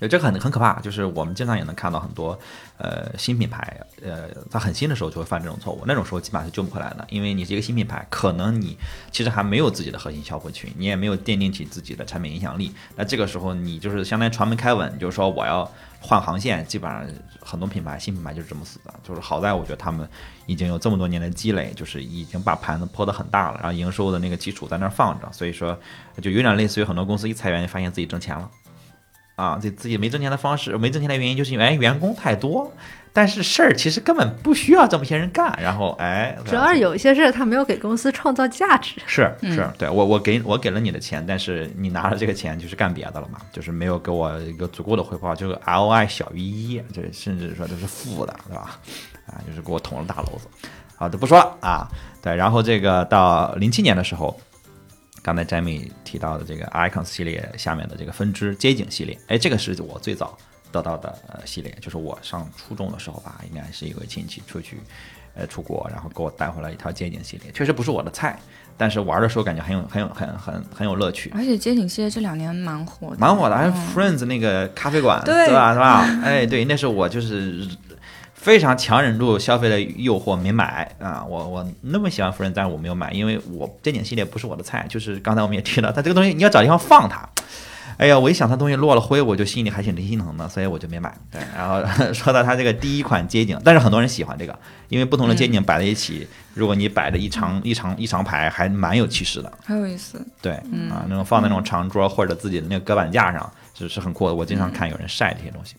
[0.07, 2.37] 这很很可怕，就是我们经常也能看到很多，
[2.77, 8.77] 呃，新品牌，呃，在很新的时候就会犯这种错误，那种时候基本上是救不回来的，因为你是一个新品牌，可能你
[9.11, 17.05] 其实还没有自己的核心消费群，你也没有奠定起自己的产品影响力，那这个时候你就是相当于船没开稳，就是说我要换航线，基本上
[17.39, 20.07] 很多品牌新品牌就是这么死的，就是好在我觉得他们
[20.47, 25.77] 已经有这么多年的积累，就是已经把盘子铺得很大了，然后营收的那个基础在那儿放着，所以说
[26.21, 28.49] 就有点类似于很多公司一裁员就，发现自己挣钱了。
[29.41, 32.71] 啊，这自己没挣钱的方式，没挣钱的原因就是因为哎员工太多，
[33.11, 39.01] 但是事儿其实根本不需要这么些人干，然后哎，主要是有一些事儿他没有给公司创造价值。
[39.07, 48.79] 是嗯是，对我我给我给了你的钱，但是你拿了这个钱就是干别的了嘛，就是没有给我一个足够的回报，就是 ROI 小于一，这甚至说这是负的，对吧？
[49.25, 50.47] 啊，就是给我捅了大娄子。
[50.95, 51.87] 好，就不说了啊。
[52.21, 54.39] 对，然后这个到零七年的时候，
[55.21, 60.37] 刚才 Jamie 提到的这个 Icons 系列下面的这个分支街景系列，哎，这个是我最早
[60.71, 64.77] 得到的呃系列，就是我上初中的时候吧，应该是一位亲戚出去
[65.35, 68.39] 呃出国，然后给我带回来一套街景系列，确实不是我的菜，
[68.77, 71.31] 但是玩的时候感觉很有很有很很很有乐趣。
[71.35, 75.73] 而且街景系列这两年蛮火的，蛮火的，还有嗯 Friends 那个咖啡馆，对吧？
[75.73, 76.01] 是吧？
[76.23, 77.67] 哎，对，那是我就是
[78.41, 81.23] 非常强忍住消费的诱惑没买啊。
[81.23, 84.83] 我我那么喜欢 Friends，但是我没有买，因为我街景系列不是我的菜。
[84.89, 87.29] 就是刚才我们也提到，它这个东西你要找地方放它。
[87.97, 91.15] 哎呀，我一想它东西落了灰，我就心里还挺心疼的，所以我就没买。
[91.29, 94.57] 对，然后 说到它这个第一款街景，但是很多人喜欢这个，
[94.89, 99.53] 因为不同的街景摆在一起，如果你摆着一长一长一长排，还蛮有气势的。
[99.63, 100.25] 很有意思。
[100.41, 100.53] 对，
[100.89, 104.33] 啊，那种放在那种长桌或者自己的那个隔板架上，是是很酷的。
[104.33, 105.75] 我经常看有人晒这些东西。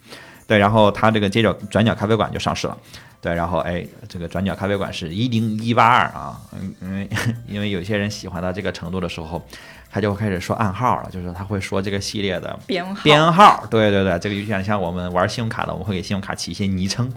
[0.53, 2.77] 对，然后它这个街角转角咖啡馆就上市了。
[3.23, 7.09] 对，然后哎，这个转角咖啡馆是一零一八二啊，嗯，因为
[7.49, 9.43] 因为有些人喜欢到这个程度的时候，
[9.91, 17.11] 他就会开始说暗号了，就是他会说这个系列的编号编号，对对对，这个就像像我们玩信用卡的，我们会给信用卡起一些昵称，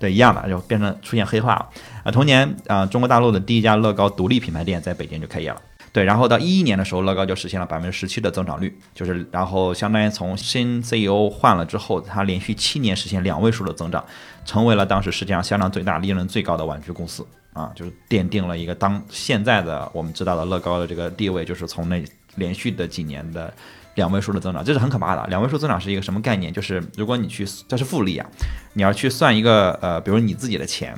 [0.00, 1.68] 对一样的，就变成出现黑化了
[2.02, 2.10] 啊。
[2.10, 5.60] 同年啊、中国大陆的第一家乐高独立品牌店在北京就开业了。
[5.94, 14.04] 对，然后到一一年的时候，乐高就实现了百分之十七的增长率，就是然后相当于从新 CEO 换了之后，它连续七年实现两位数的增长，
[14.44, 23.54] 成为了当时世界上销量最大、利润最高的玩具公司啊，就是奠定了一个当现在的我们知道的乐高的这个地位，就是从那连续的几年的
[23.94, 25.24] 两位数的增长，这是很可怕的。
[25.28, 26.52] 两位数增长是一个什么概念？
[26.52, 28.28] 就是如果你去，这是复利啊，
[28.72, 30.92] 你要去算一个呃，比如你自己的钱。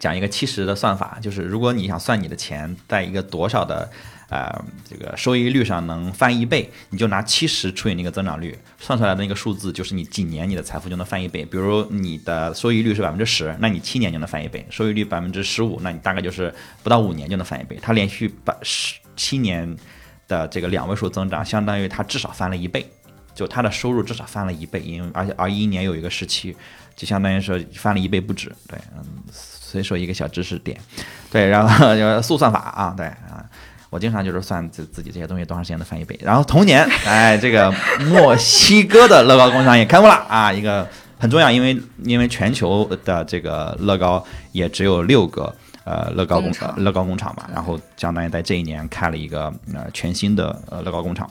[0.00, 3.88] 讲一个七十的算法，就是如果你想算你的钱在一个多少的
[4.30, 4.50] 呃
[4.88, 11.44] 这个收益率上能翻一倍，你就拿七十除以那个增长率，算出来的那个数字就是你几年你的财富就能翻一倍。
[11.44, 17.78] 比如你的收益率是百分之十，那你七年就能翻一倍；收益率百分之十五，那你大概就是不到五年就能翻一倍。
[17.82, 19.76] 它连续把十七年
[20.26, 22.90] 的这个两位数增长，相当于它至少翻了一倍。
[23.40, 26.54] 就他的收入至少翻了一倍，因为而且而一年有一个时期，
[26.94, 28.52] 就相当于说翻了一倍不止。
[28.68, 30.78] 对，嗯，所以说一个小知识点。
[31.32, 33.42] 对，然后有速算法啊，对啊，
[33.88, 36.18] 我经常就是算自自己这些东西多长时间能翻一倍。
[36.22, 37.74] 然后同年，哎，这个
[38.10, 40.86] 墨西哥的乐高工厂也开幕了啊，一个
[41.18, 44.22] 很重要，因为因为全球的这个乐高
[44.52, 45.50] 也只有六个。
[45.82, 51.28] 呃，乐高工工厂乐高工厂嘛，然后相当于在这一年开了一个呃全新的呃乐高工厂。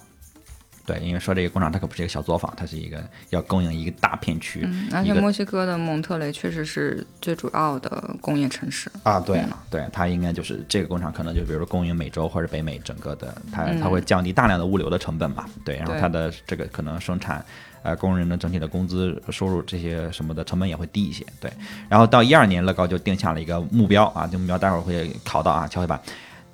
[0.89, 4.61] 对，因为说这个工厂它可不是一个小作坊，它是一个要供应一个大片区。
[4.63, 8.91] 嗯，而且墨西哥的蒙特雷确实是最主要的工业城市。
[9.03, 17.45] 啊，对对，它应该就是这个工厂，可能就比如说供应美洲或者北美整个的，它它会降低大量的物流的成本吧，对，然后它的这个可能生产，
[17.83, 21.51] 呃，工人的整体的工资收入这些什么的成本也会低一些，对。
[21.87, 26.01] 然后到一二年，乐高就定下了一个目标啊，这个目标待会儿会考到啊，敲黑板。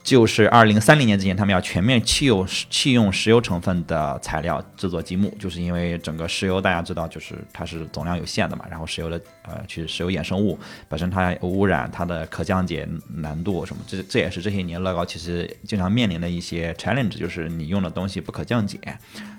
[0.06, 18.78] 就是二零三零年之前，他们要全面弃用弃用石油成分的材料制作积木，就是因为整个石油大家知道，就是它是总量有限的嘛，然后石油的呃，去石油衍生物本身它污染，它的可降解难度什么，这这也是这些年乐高其实经常面临的一些 challenge，就是你用的东西不可降解，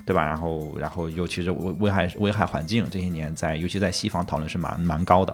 [0.04, 0.26] 对吧？
[0.26, 5.32] 然后然后尤其是危危害危害环境，这些年在尤其在西方讨论是蛮蛮高的，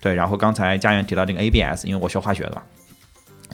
[0.00, 0.12] 对。
[0.12, 2.62] 然后刚才家园提到这个 ABS，因为我学化学的嘛。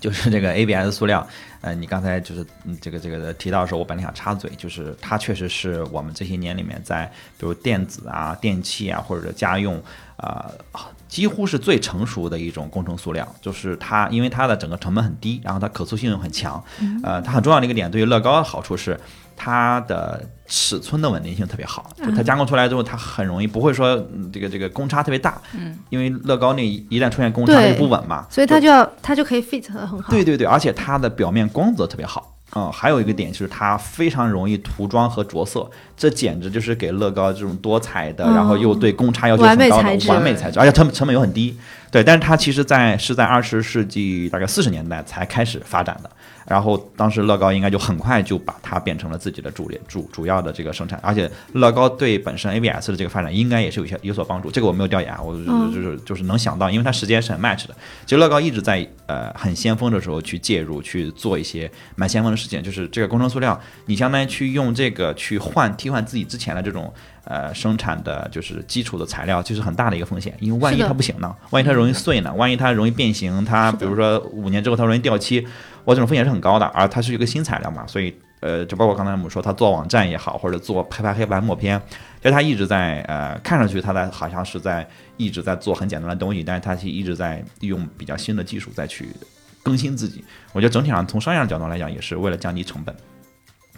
[0.00, 1.26] 就是这个 ABS 塑料，
[1.60, 7.04] 呃，你刚才就是嗯这个这个提到的时候，我本来想插嘴，就是它确实是我们这些年里面在
[7.38, 9.82] 比如电子啊、电器啊或者家用
[10.16, 10.50] 啊、
[11.06, 16.62] 几乎是最成熟的一种工程塑料，就是它因为它的整个成本很低，然后它可塑性又很强，
[17.02, 18.98] 呃，它很重要的一个点对于乐高的好处是
[19.40, 30.10] 它的尺寸的稳定性特别好，就它加工出来之后，它很容易不会说嗯这个这个公差特别大，嗯，因为乐高那一一旦出现公差它就不稳嘛，所以它就要它就可以 fit 的很好。
[30.10, 32.34] 对对对，而且它的表面光泽特别好。
[32.56, 41.54] 嗯，还有一个点就是它非常容易涂装和着色，这简直就是给乐高这种多彩的，嗯然后又对公差要求很高的美材质完美材质，而且成成本又很低。
[41.90, 46.10] 对，但是它其实在是在二十世纪大概四十年代才开始发展的，
[46.46, 54.50] 然后当时乐高应该就很快就把它变成了自己的主力主主要的这个生产，而且乐高对本身 ABS 的这个发展应该也是有些有所帮助。
[54.50, 57.74] 这个我没有调研啊，我就嗯就是就是能想到，因为它时间是很 match 的。
[58.04, 66.92] 其实乐高一直在呃很先锋的时候去介入去做一些蛮先锋的事情，就是这个工程塑料，你相当于去用这个去换替换自己之前的这种
[67.28, 75.46] 呃生产的就是基础的材料，就是很大的一个风险，因为万一它不行呢，万一它容易碎呢，万一它容易变形，它比如说五年之后它容易掉漆，
[75.84, 81.80] 我这种风险是很高的，而它是一个新材料嘛，所以呃，就包括刚才我们说它做网站也好，或者做拍拍黑白默片，
[82.20, 89.08] 就它一直在呃，看上去它在好像是在一直在做很简单的东西，但是他其实一直在用比较新的技术再去
[89.62, 90.24] 更新自己。
[90.52, 92.94] 我觉得整体上从商业的角度来讲，也是为了降低成本。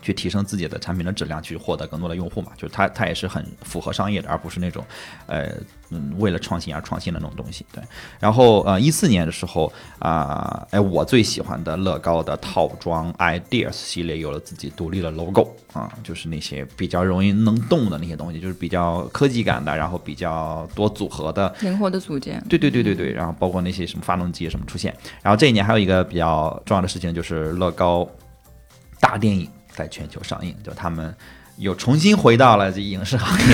[0.03, 4.85] 去提升自己的产品的质量，去获得更多的用户嘛，就是它它也是很符合商业的，而不是那种，
[5.27, 5.53] 呃
[5.91, 7.67] 嗯为了创新而创新的那种东西。
[7.73, 7.83] 对，
[8.19, 24.97] 然后呃一四年的时候啊，哎、我最喜欢的乐高的套装 Ideas 系列有了自己独立的 logo 啊，就是那些比较容易能动的那些东西，就是比较科技感的，然后比较多组合的，灵活的组件，对对对对对，然后包括那些什么发动机什么出现。
[25.23, 28.09] 然后这一年还有一个比较重要的事情，就是乐高
[29.01, 31.15] 大电影在全球上映，就他们
[31.59, 33.47] 又重新回到了这影视行业，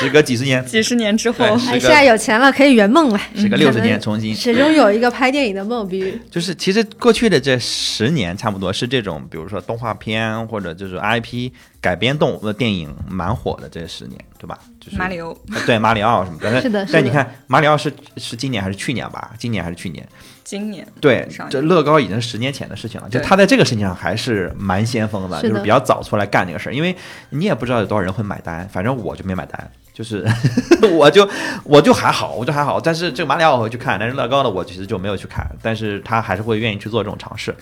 [0.00, 3.20] 时隔几十年， 几十年之后，哎，现在有钱了，可以圆梦了。
[3.36, 4.34] 时隔六十年重新。
[4.36, 14.58] 始终有一个拍电影的梦，比就是其实过去的这十年差不多是这种，比如说动画片或者就是 IP 改编动物的电影蛮火的这十年，对吧？
[14.80, 19.32] 就是马里奥呃对马里奥什么的，是的是的但你看马里奥是是今年还是去年吧？
[19.38, 20.04] 今年还是去年？
[20.50, 26.72] 今年对这乐高已经是十年前的事情了，就他在这个事情上还是蛮先锋的就是比较早出来干这个事儿。
[26.72, 26.96] 因为
[27.28, 30.26] 你也不知道有多少人会买单，反正我就没买单，就是
[30.90, 31.30] 我就
[31.62, 32.80] 我就还好，我就还好。
[32.80, 37.54] 但是这个马里奥我会去看，但是乐高的我其实就没有去看，但是他还是会愿意去做这种尝试。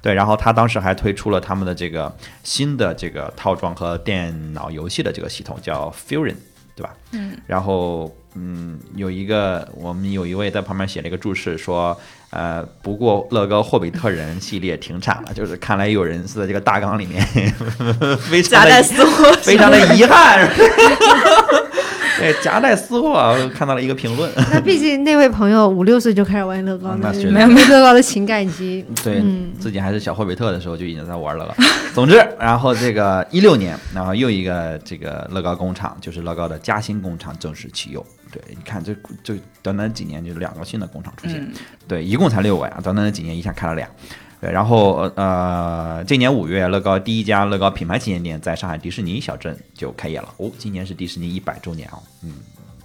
[0.00, 6.36] 对，然后他当时还推出了他们的这个新的这个套装和电脑游戏的这个系统，叫 Fusion，
[6.76, 6.94] 对吧？
[7.12, 11.98] 嗯，然后嗯，有一个我们有一位在旁边写了一个注释说，
[12.30, 17.24] 呃，不过乐高霍比特人系列停产了， 就是看来有人是在这个大纲里面
[18.28, 18.82] 非常的
[19.40, 20.48] 非常的遗憾。
[22.18, 24.30] 对， 夹带私货，我看到了一个评论。
[24.50, 31.54] 那毕竟那位朋友五六岁就开始玩乐高那是没有没有乐高的情感已经 对、嗯自己还是小霍比特的时候就已经在玩乐高。
[31.94, 38.04] 总之，然后这个一六年，然后又一个这个乐高工厂，就是乐高的嘉兴工厂正式启用。
[38.30, 41.52] 对，你看这这短短几年就两个新的工厂出现，嗯，
[41.88, 43.88] 对，一共才六个呀，短短的几年一下开了俩。
[44.50, 50.28] 然后呃，今年五月，乐高第一家乐高品牌旗舰店在上海迪士尼小镇就开业了。
[50.38, 52.32] 哦，今年是迪士尼一百周年哦，嗯，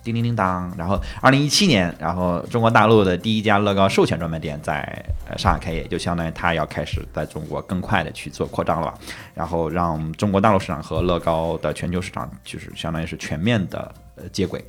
[0.04, 0.74] 叮叮叮当。
[0.78, 4.82] 然后二零一七年，然后中国大陆的第一家乐高授权专卖店在
[5.30, 8.94] 呃上海开业，就相当于它要开始在中国更快的去做扩张了，
[9.34, 14.64] 然后让中国大陆市场和乐高的全球市场就是相当于是全面的呃接轨。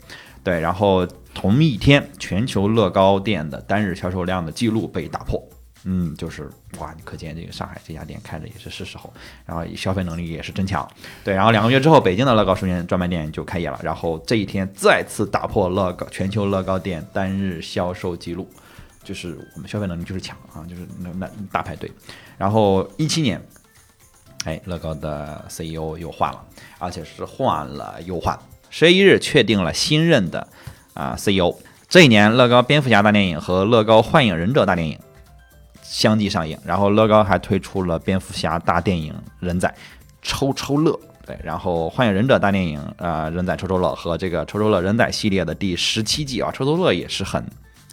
[0.45, 5.41] 对，然后同一天，全球乐高店的单日销售量的记录被打破。
[5.85, 9.13] 嗯，就是哇，可见这个上海这家店开的也是是时候，
[9.45, 10.89] 然后消费能力也是真强。
[11.25, 18.49] 对，然后两个月之后，北京的乐高授权专卖店就开业了，然后这一天再次打破乐高全球乐高店单日销售记录，
[19.03, 21.91] 就是我们消费能力就是强啊，就是那那大排队。
[22.39, 23.45] 然后一七年，
[24.45, 26.45] 哎，乐高的 CEO 又换了，
[26.79, 28.39] 而且是换了又换。
[28.71, 30.47] 十月一日确定了新任的
[30.95, 31.55] 啊、CEO。
[31.89, 34.99] 这一年，乐高蝙蝠侠大电影和乐高幻影忍者大电影
[35.93, 39.73] 相继上映，然后乐高还推出了蝙蝠侠大电影人仔
[40.23, 40.99] 抽抽乐。
[41.27, 47.45] 对，然后幻影忍者大电影啊、呃人仔抽抽乐和这个抽抽乐人仔系列的第十七季啊，抽抽乐也是很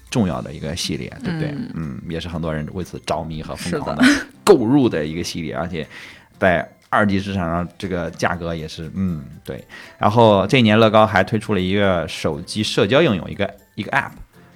[0.09, 1.53] 重要的一个系列，对不对？
[1.73, 4.03] 嗯也是很多人为此着迷和疯狂的
[4.45, 5.85] 购入的一个系列，而且
[6.39, 9.61] 在二级市场上这个价格也是，嗯，对。
[9.97, 14.11] 然后这一年乐高还推出了一个手机社交应用，一个一个 App，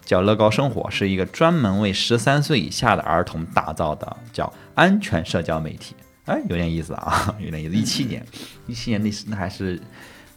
[0.05, 5.95] 叫乐高生活，是一个专门为十三岁以下的儿童打造的叫安全社交媒体。
[6.25, 7.75] 哎，有点意思啊， 有点意思。
[7.75, 8.25] 一七年，
[8.67, 9.79] 一七年那是那还是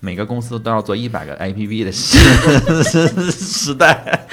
[0.00, 2.18] 每个公司都要做一百个 APP 的时
[3.30, 4.26] 时代。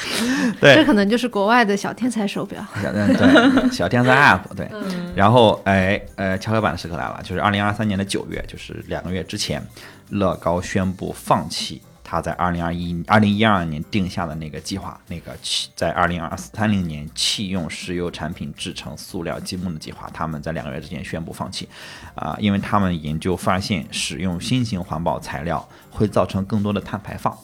[0.59, 2.65] 对，这可能就是国外的小天才手表。
[2.81, 4.69] 小对小天才 App 对，
[5.15, 9.61] 然后哎呃，跷跷板的时刻来了，就是二零二三年的九月，就是两个月之前，
[10.09, 11.81] 乐高宣布放弃。
[12.13, 21.67] 他在二零二一、二零一二年定下的那个计划，那个弃在二零二三零年弃用石油产品制成塑料积木的计划，他们在两个月之前宣布放弃，
[22.13, 27.35] 啊，因为他们研究发现，使用新型环保材料会造成更多的碳排放。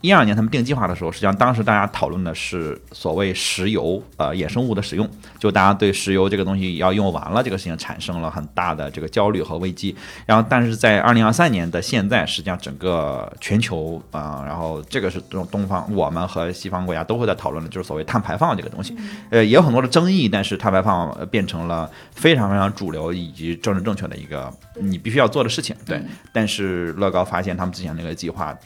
[0.00, 9.94] 一二年他们定计划的时候，实际上当时大家讨论的是所谓石油呃衍生物的使用，就大家对石油这个东西要用完了这个事情产生了很大的这个焦虑和危机。
[10.24, 18.96] 然后，但是在二零二三年的现在，实际上整个全球啊，然后这个是东东方我们和西方国家都会在讨论的，就是所谓碳排放这个东西。
[19.30, 25.74] 呃，也有很多的争议，但是碳排放变成了非常非常主流以及政治正确的一个你必须要做的事情。
[25.84, 26.00] 对，
[26.32, 28.56] 但是乐高发现他们之前那个计划。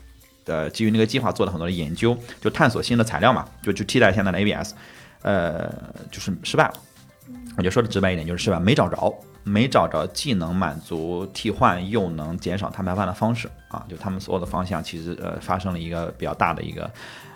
[0.44, 4.74] 的基于那个计划做了很多的研究，就探索新的材料嘛，就去替代现在的 ABS，
[5.22, 5.72] 呃，
[6.10, 6.74] 就是失败了。
[7.56, 9.14] 我就说的直白一点，就是失败，没找着，
[9.44, 13.84] 没找着既能满足替换又能减少碳排放的方式啊。
[13.88, 16.90] 就他们所有的方向其实呃发生了一个比较大的一个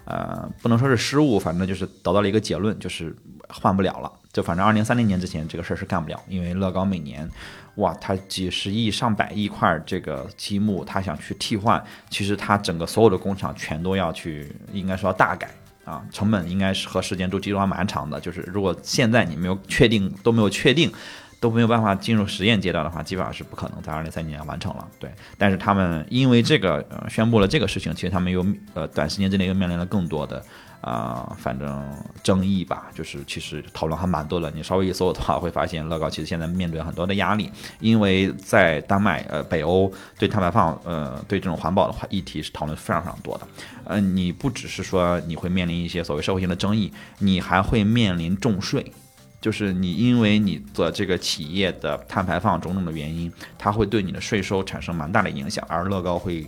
[0.05, 3.15] 呃，不能说是失误，反正就是得到了一个结论，就是
[3.49, 4.11] 换不了了。
[4.37, 7.27] 就反正二零三零年之前这个事儿是干不了，因为乐高每年。
[7.77, 15.49] 哇，它几十亿、上百亿块这个积木，它想去替换，其实它整个所有的工厂全都要去，应该说要大改
[15.87, 18.21] 啊，成本应该是和时间周期都还蛮长的。
[18.21, 20.93] 就是如果现在你没有确定，都没有确定，
[21.41, 24.87] 都没有办法进入实验阶段的话，基本上是不可能在二零三零年完成了。
[25.01, 30.45] 对，但是他们因为这个呃宣布了这个事情，其实他们又呃短时间之内又面临了更多的。
[30.81, 31.85] 啊，反正
[32.23, 34.51] 争议吧，就是其实讨论还蛮多的。
[34.53, 37.51] 你稍微一搜的话，会发现乐高其实现在面对很多的压力，
[37.81, 43.49] 因为在丹麦、呃北欧对碳排放、呃对这种环保的话议题是讨论非常非常多的。
[43.85, 48.93] 呃，你不只是说你会面临一些所谓社会性的争议，你还会面临重税，
[49.41, 56.47] 就是你因为你的这个企业的碳排放种种的原因，它会对你的税收产生蛮大的影响，而乐高会。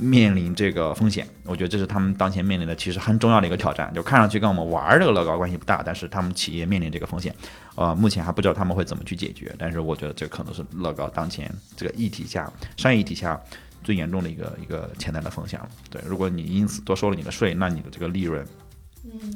[0.00, 3.92] 面临这个风险，我觉得这是他们当前面临的其实很重要的一个挑战。
[3.94, 7.34] 就看上去跟我们玩这个乐高关系不大，但是他们企业面临这个风险，
[7.76, 9.54] 呃，目前还不知道他们会怎么去解决。
[9.58, 13.40] 但是我觉得这可能是乐高当前这个议题下商业议题下
[13.84, 15.68] 最严重的一个一个潜在的风险了。
[15.90, 18.44] 对，如果你因此多收了你的税，那你的这个利润，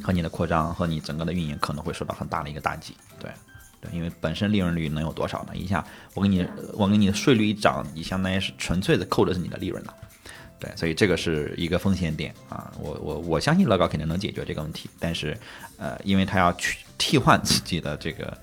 [0.02, 2.94] 和你的扩张和你整个的运营可能会受到很大的一个打击。
[3.18, 3.30] 对，
[3.80, 5.54] 对，因为本身利润率能有多少呢？
[5.54, 5.84] 一下
[6.14, 9.94] 我给你我给你的税率一涨，你相当于是纯粹的扣的是你的利润了。
[10.64, 15.36] 对，所以这个是一个风险点啊，我我我相信乐高肯定能解决这个问题，但是，
[15.76, 18.34] 呃，因为它要去替换自己的这个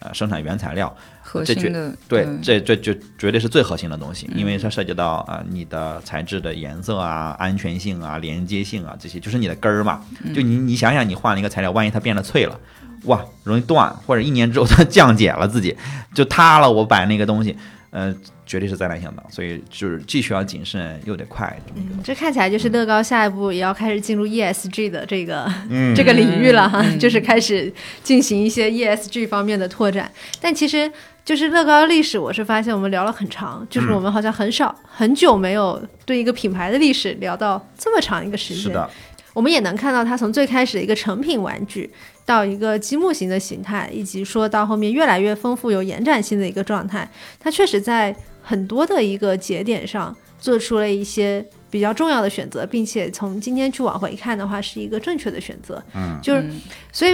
[0.00, 10.04] 呃生产原材料，核心的对，这这就绝对是最核心的东西，因为它涉及到啊你的材质的颜色啊、安全性啊、连接性啊这些，就是你的根儿嘛。
[10.34, 12.60] 就你你想想，你换了一个材料，万一它变得脆了，
[13.04, 15.74] 哇，容易断，或者一年之后它降解了，自己
[16.12, 17.56] 就塌了，我摆那个东西。
[17.90, 18.14] 呃，
[18.46, 21.54] 绝对是灾难性的，所以就是既需要谨慎又得快。
[21.74, 25.52] 嗯，这看起来就是乐高下一步也要开始进入 ESG 的这个
[25.96, 27.72] 这个领域了哈，就是开始
[28.04, 30.10] 进行一些 ESG 方面的拓展。
[30.40, 30.90] 但其实
[31.24, 38.62] 就是乐高历史，我是发现我们聊了很长，就是我们好像很少很久没有对一个品牌的历史聊到这么长一个时间。
[38.62, 38.88] 是的，
[39.34, 41.90] 我们也能看到它从最开始的一个成品玩具。
[42.30, 47.10] 到一个积木型的形态，以及说到后面越来越丰富、有延展性的一个状态，
[47.40, 55.82] 它确实在很多的一个节点上做出了一些比较重要的选择，并且从今天去往回看的话，是一个正确的选择。
[55.92, 56.48] 嗯，就是，
[56.92, 57.12] 所以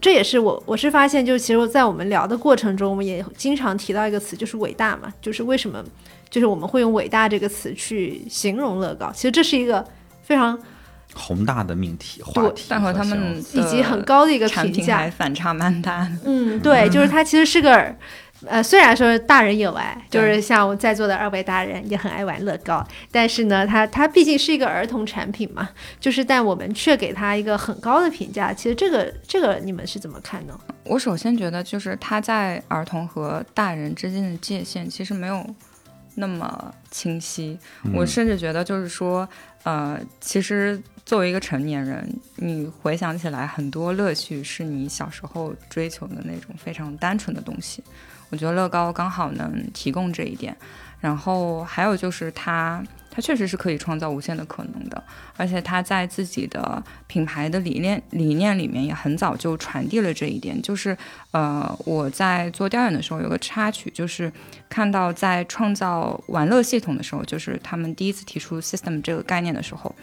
[0.00, 5.84] 这也是我我是发现，就是其实，在我们聊的过程中，我们也经常提到一个词，就是伟大嘛，就是为什么，
[6.30, 9.86] 就是我们会用伟大这个词去形容乐高，其实这是一个
[10.22, 10.58] 非常。
[11.14, 16.10] 宏大的命题话题，但和他们以及很高的一个评价还反差蛮大的。
[16.24, 17.94] 嗯，对，就是它其实是个，
[18.46, 25.68] 呃，虽然说大人有爱，就是像我在座的二位大人也很爱玩乐高，但是呢，它它毕竟是一个儿童产品嘛，
[26.00, 28.52] 就是但我们却给它一个很高的评价。
[28.52, 30.58] 其实这个这个你们是怎么看呢？
[30.84, 35.46] 我首先觉得就是它在儿童和大人之间的界限其实没有
[36.16, 37.56] 那么清晰。
[37.94, 39.28] 我甚至觉得就是说，
[39.62, 40.82] 呃，其实。
[41.06, 47.84] 作为一个成年人，你回想起来，很多乐趣是你小时候追求的那种非常单纯的东西。
[48.30, 50.56] 我觉得乐高刚好能提供这一点。
[51.00, 55.04] 然后还有就是它，它确实是可以创造无限的可能的，
[55.36, 60.60] 而且它在自己的品牌的理念理念里面也很早就传递了这一点。
[60.62, 60.96] 就是
[61.32, 64.32] 呃，我在做调研的时候有个插曲，就是
[64.70, 69.94] 看到在创造玩乐系统的时候，就是他们第一次提出 system 这个概念的时候。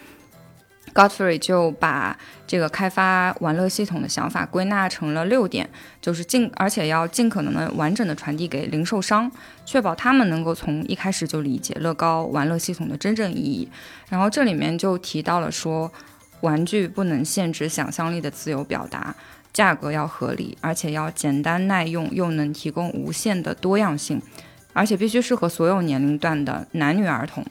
[0.94, 5.68] Godfrey 就把这个开发玩乐系统的想法归纳成了六点，
[6.00, 9.30] 就是尽而且要尽可能的完整的传递给零售商，
[9.64, 13.68] 确保他们能够从一开始就理解乐高玩乐系统的真正意义。
[14.10, 15.90] 然后这里面就提到了说，
[16.42, 19.14] 玩具不能限制想象力的自由表达，
[19.52, 24.20] 价格要合理，而且要简单耐用，又能提供无限的多样性，
[24.74, 27.42] 而且必须适合所有年龄段的男女儿童。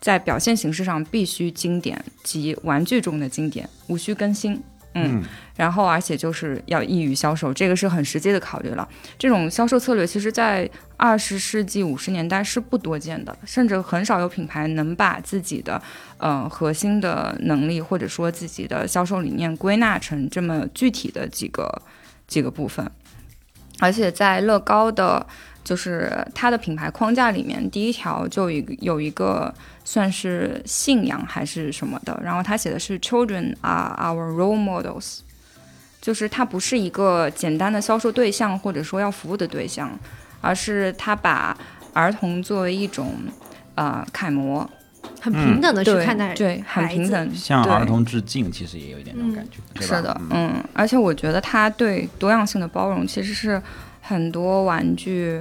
[0.00, 4.60] 在表现形式上必须经典及玩具中的经典，无需更新。
[4.94, 5.22] 嗯，
[5.54, 8.88] 然后而且就是要易于销售，这个是很实际的考虑了。
[9.16, 15.80] 这种销售策略其实，在二十世纪五十年代是不多见的，甚至很少有品牌能把自己的
[16.18, 21.82] 呃核心的能力或者说自己的销售理念归纳成这么具体的几个
[22.26, 22.90] 几个部分。
[23.78, 25.24] 而且在乐高的，
[25.62, 29.52] 就是它的品牌框架里面，第一条就有有一个。
[29.82, 35.20] 算是信仰还是什么的，然后他写的是 “Children are our role models”，
[36.00, 39.90] 就是它不是一个简单的销售对象或者说要服务的对象，
[40.42, 41.56] 而是他把
[41.92, 43.14] 儿童作为一种
[43.74, 44.68] 呃楷模，
[45.20, 53.60] 很平等的去看待，对，很平等，向儿童致敬，其实也有一点那种感觉，是的，嗯，而且我觉得他对多样性的包容其实是
[54.10, 55.40] 很多玩具。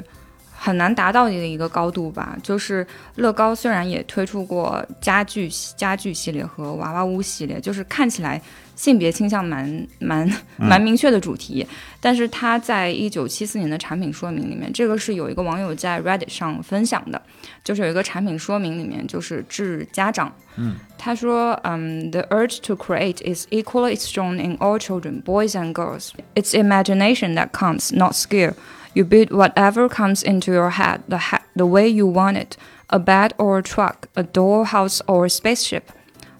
[0.61, 2.37] 很难达到你的一个高度吧。
[2.43, 8.41] 就是乐高虽然也推出过家具家具系列和娃娃屋系列，就是看起来
[8.78, 11.66] 性别倾向蛮蛮蛮明确的主题，
[12.00, 17.22] 但是它在一九七四年的产品说明里面，这个是有一个网友在 Reddit 上分享的，
[17.62, 26.10] 就是有一个产品说明里面就是致家长，嗯，他说，嗯，The urge to create is equally strong in all children, boys and girls.
[26.34, 28.54] It's imagination that counts, not skill.
[28.94, 32.56] You build whatever comes into your head, the, ha- the way you want it
[32.90, 35.90] a bed or a truck, a dollhouse or a spaceship.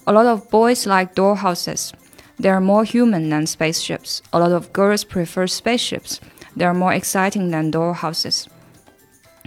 [0.07, 1.93] A lot of boys like dollhouses.
[2.39, 4.23] They are more human than spaceships.
[4.33, 6.21] A lot of girls prefer spaceships.
[6.57, 8.49] They are more exciting than dollhouses.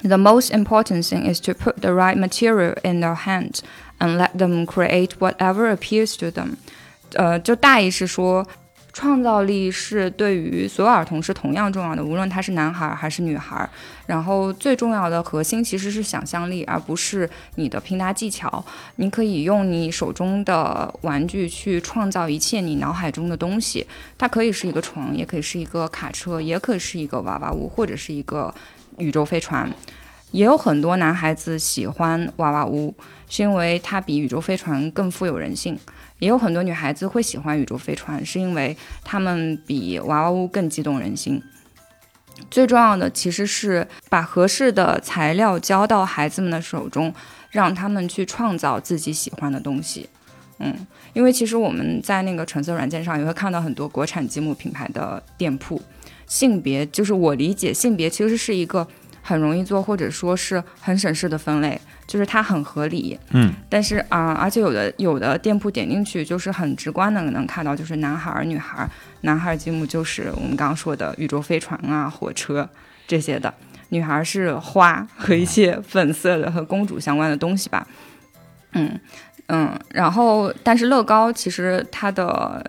[0.03, 3.63] The most important thing is to put the right material in their hands
[3.99, 6.57] and let them create whatever appeals to them.
[7.13, 8.45] 呃，就大意是说，
[8.92, 13.68] 创造力是对于所有儿童是同样重要的，无论他是男孩还是女孩。
[14.06, 18.62] 然后最重要的核心其实是想象力，而不是你的拼搭技巧。
[18.96, 23.86] 你可以用你手中的玩具去创造一切你脑海中的东西。
[24.18, 28.54] 它可以是一个床，也可以是一个卡车，也可以是一个娃娃屋，或者是一个
[28.98, 29.72] 宇宙飞船。
[30.32, 32.94] 也有很多男孩子喜欢娃娃屋，
[33.28, 35.78] 是因为它比宇宙飞船更富有人性。
[36.22, 41.42] 也有很多女孩子会喜欢宇宙飞船，是因为它们比娃娃屋更激动人心。
[42.48, 47.12] 最重要的其实是把合适的材料交到孩子们的手中，
[47.50, 50.08] 让他们去创造自己喜欢的东西。
[50.60, 55.82] 嗯，因为其实我们在那个橙色软件上也会看到很多国产积木品牌的店铺，
[56.28, 58.86] 性别就是我理解性别其实是一个
[59.20, 61.80] 很容易做或者说是很省事的分类。
[62.12, 68.90] 就是它很合理，嗯，但是啊，而且有的有的店铺点进去就是很直观的能看到，就是男孩儿、女孩儿，
[69.22, 72.68] 男孩儿积木就是我们刚刚说的宇宙飞船啊、火车
[73.06, 73.54] 这些的，
[73.88, 77.86] 女孩儿是花和一些粉色的和公主相关的东西吧，
[78.72, 79.00] 嗯
[79.48, 82.62] 嗯，然后但是乐高其实它的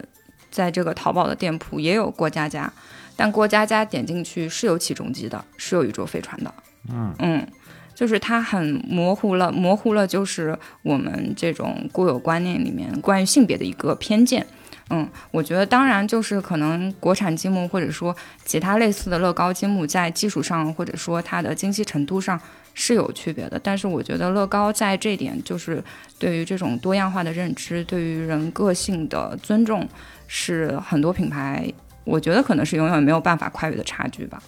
[0.49, 2.71] 在这个淘宝的店铺也有过家家，
[3.17, 6.53] 但过家家点进去是有起重机的，是有宇宙飞船的，
[6.89, 7.13] 嗯。
[7.19, 7.45] 嗯。
[7.93, 14.45] 就是它很模糊了，模糊了，就是我们这种固有观念里面关于性别的一个偏见。
[14.89, 22.39] 嗯，我觉得当然就是可能国产积木或者说其他类似的乐高积木在技术上或者说它的精细程度上
[22.73, 25.81] 是有区别的，但是我觉得乐高在这点就是
[26.19, 29.87] 对于这种多样化的认知，对于人个性的尊重，
[30.27, 31.71] 是很多品牌
[32.03, 34.43] 我觉得可能是永远没有办法跨越的差距吧。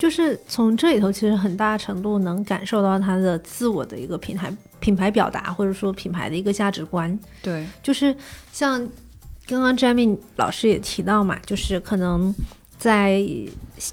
[0.00, 7.16] 就是从这里头，其实很大程度能感受到他的自我的一个品牌品牌表达，或者说品牌的一个价值观。
[7.42, 8.16] 对，就是
[8.50, 8.80] 像
[9.46, 12.34] 刚刚 Jamie 老师也提到嘛，就是可能
[12.80, 13.22] 在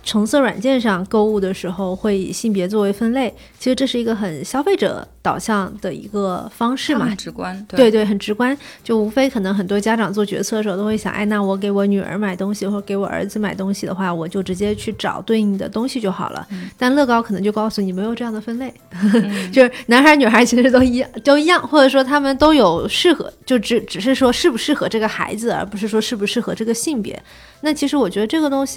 [0.04, 7.06] 橙色软件上购物的时候会以性别作为分类，其实这是一个很消费者导向的一个方式嘛。
[7.06, 7.92] 很，直观，对。
[7.92, 16.48] 对，很直观，就无非可能很多家长做决策的时候都会想，哎，那我给我女儿买东西或者给我儿子买东西的话，我就直接去找对应的东西就好了。
[16.78, 18.74] 但乐高可能就告诉你没有这样的分类，
[19.14, 19.52] 嗯。
[19.52, 27.22] 就是男孩女孩其实都一样，都一样，或者说他们都有适合，就只只是说适不适合这个孩子，而不是说适不适合这个性别。
[27.62, 28.77] 那其实我觉得这个东西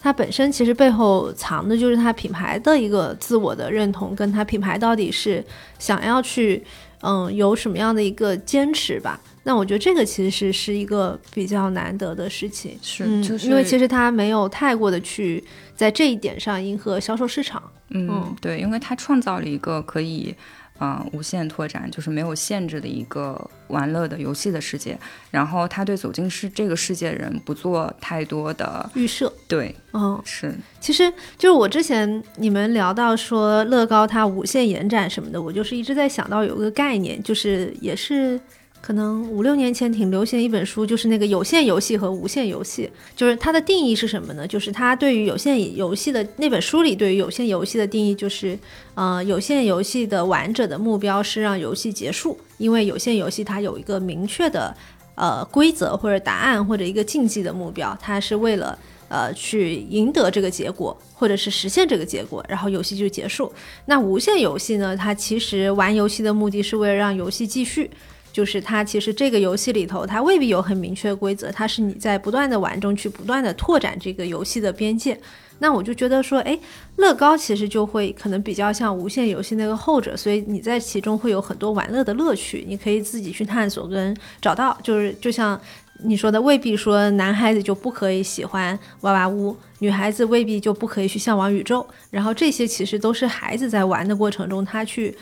[0.00, 5.44] 它本身其实背后藏的就是它品牌的一个自我的认同，跟它品牌到底是
[5.78, 6.64] 想要去
[7.02, 9.20] 嗯有什么样的一个坚持吧。
[9.44, 15.42] 那我觉得这个其实是是一个比较难得的事情，是嗯，就是因为其实它没有太过的去
[15.74, 17.62] 在这一点上迎合销售市场。
[17.90, 20.34] 嗯嗯，对，因为它创造了一个可以，
[20.78, 24.96] 呃，无限拓展，就是没有限制的一个玩乐的游戏的世界。
[25.30, 38.40] 然后他对走进世这个世界的人不做太多的预设，对，嗯，是，其实就是我之前你们聊到说乐高它无限延展什么的，我就是一直在想到有个概念，就是也是
[38.80, 44.46] 可能五六年前挺流行的一本书，就是那个有限游戏和无限游戏，就是它的定义是什么呢？
[44.46, 48.58] 就是它对于有限游戏的那本书里对于有限游戏的定义就是，
[48.94, 54.74] 呃，有限游戏的玩者的目标是让游戏结束，因为有限游戏它有一个明确的
[55.14, 58.78] 呃规则或者答案或者一个竞技的目标，它是为了。
[59.10, 63.50] 呃，去赢得这个结果，或者是实现这个结果，然后游戏就结束。
[63.86, 64.94] 那无限游戏呢？
[64.94, 67.90] 它其实玩游戏的目的是为了让游戏继续，
[68.38, 75.18] 就是它其实这个游戏里头，它未必有很明确的规则，它是你在不断的玩中去不断的拓展这个游戏的边界。
[75.58, 76.56] 那我就觉得说，哎，
[76.98, 85.60] 乐高其实就会可能比较像无限游戏那个后者，所以你在其中会有很多玩乐的乐趣，你可以自己去探索跟找到，就是就像。
[86.04, 95.12] 你说的未必说男孩子就不可以喜欢娃娃屋，女孩子未必就不可以去向往宇宙，然后这些其实都是孩子在玩的过程中他去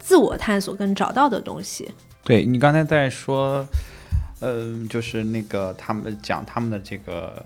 [0.00, 1.88] 自我探索跟找到的东西。
[2.24, 3.66] 对你刚才在说，
[4.40, 7.44] 呃，就是那个他们讲他们的这个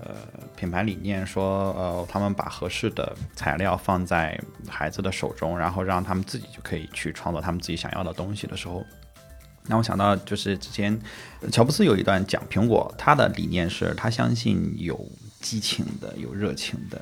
[0.55, 8.85] 品牌理念，说呃，他们把合适的材料放在孩子的手中，然后让他们自己就可以去创作他们自己想要的东西的时候，
[9.67, 10.97] 让我想到就是之前
[11.51, 14.97] 乔布斯有一段讲苹果，他的理念是他相信有
[15.41, 17.01] 激情的、有热情的，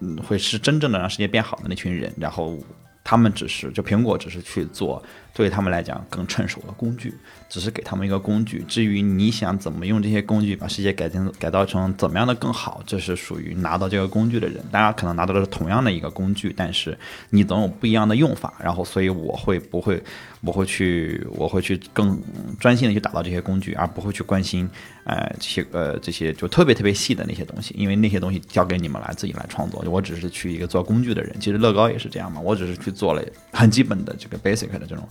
[0.00, 2.58] 嗯，会是真正的让世界变好的那群人，然后。
[3.06, 5.04] 他们只是就苹果只是去做
[5.34, 7.12] 对他们来讲更趁手的工具，
[7.48, 8.64] 只是给他们一个工具。
[8.68, 14.62] 至于你想怎么用这些工具把世界改进改造成怎么样的更好，这是属于拿到这个工具的人。
[14.70, 16.96] 大家可能拿到的是同样的一个工具，但是
[17.30, 18.54] 你总有不一样的用法。
[18.62, 20.02] 然后，所以我会不会
[20.40, 22.20] 我会去我会去更
[22.58, 24.68] 专心的去打造这些工具，而不会去关心
[25.04, 29.84] 呃这些呃这些就特别特别细的那些东西，因为那些东西交给你们来自己来创作。
[29.86, 31.34] 我只是去一个做工具的人。
[31.38, 33.22] 其实乐高也是这样嘛，我只是去做了
[33.52, 35.06] 很基本的这个 basic 的这种。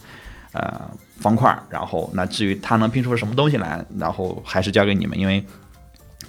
[0.54, 0.90] 呃，
[1.20, 5.44] 方块，然后那至于它能拼出什么东西来，然后还是交给你们，因为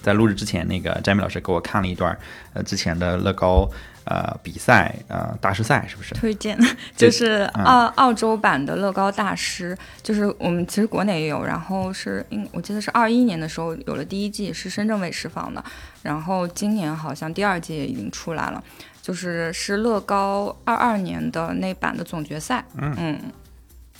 [0.02, 2.18] 在录制之前，那个詹米老师给我看了一段
[2.52, 3.68] 呃之前的乐高
[4.04, 6.14] 呃比赛呃大师赛，是不是？
[6.14, 6.58] 推荐
[6.96, 15.62] 就是嗯澳澳洲版的乐高大师，就是我们其实国内也有，然后是应我记得是二一年的时候有了第一季，是深圳卫视放的，
[16.02, 18.62] 然后今年好像第二季也已经出来了，
[19.00, 23.18] 就是是乐高二二年的那版的总决赛，嗯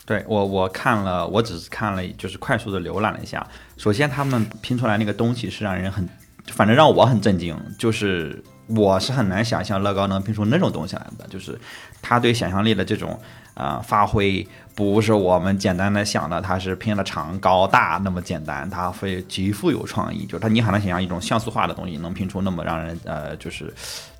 [0.06, 3.46] 对我我看了，我只是看了，就是快速的浏览了一下。
[3.78, 6.06] 首先，他们拼出来那个东西是让人很，
[6.48, 11.58] 反正让我很震惊，就是我是很难想象乐高能拼出那种东西来的，就是
[12.02, 13.18] 他对想象力的这种
[13.54, 23.72] 啊、呃发挥，不是我们简单的想的，它是拼了长高大那么简单，它会极富有创意，就是它你很难想象一种像素化的东西能拼出那么让人呃就是。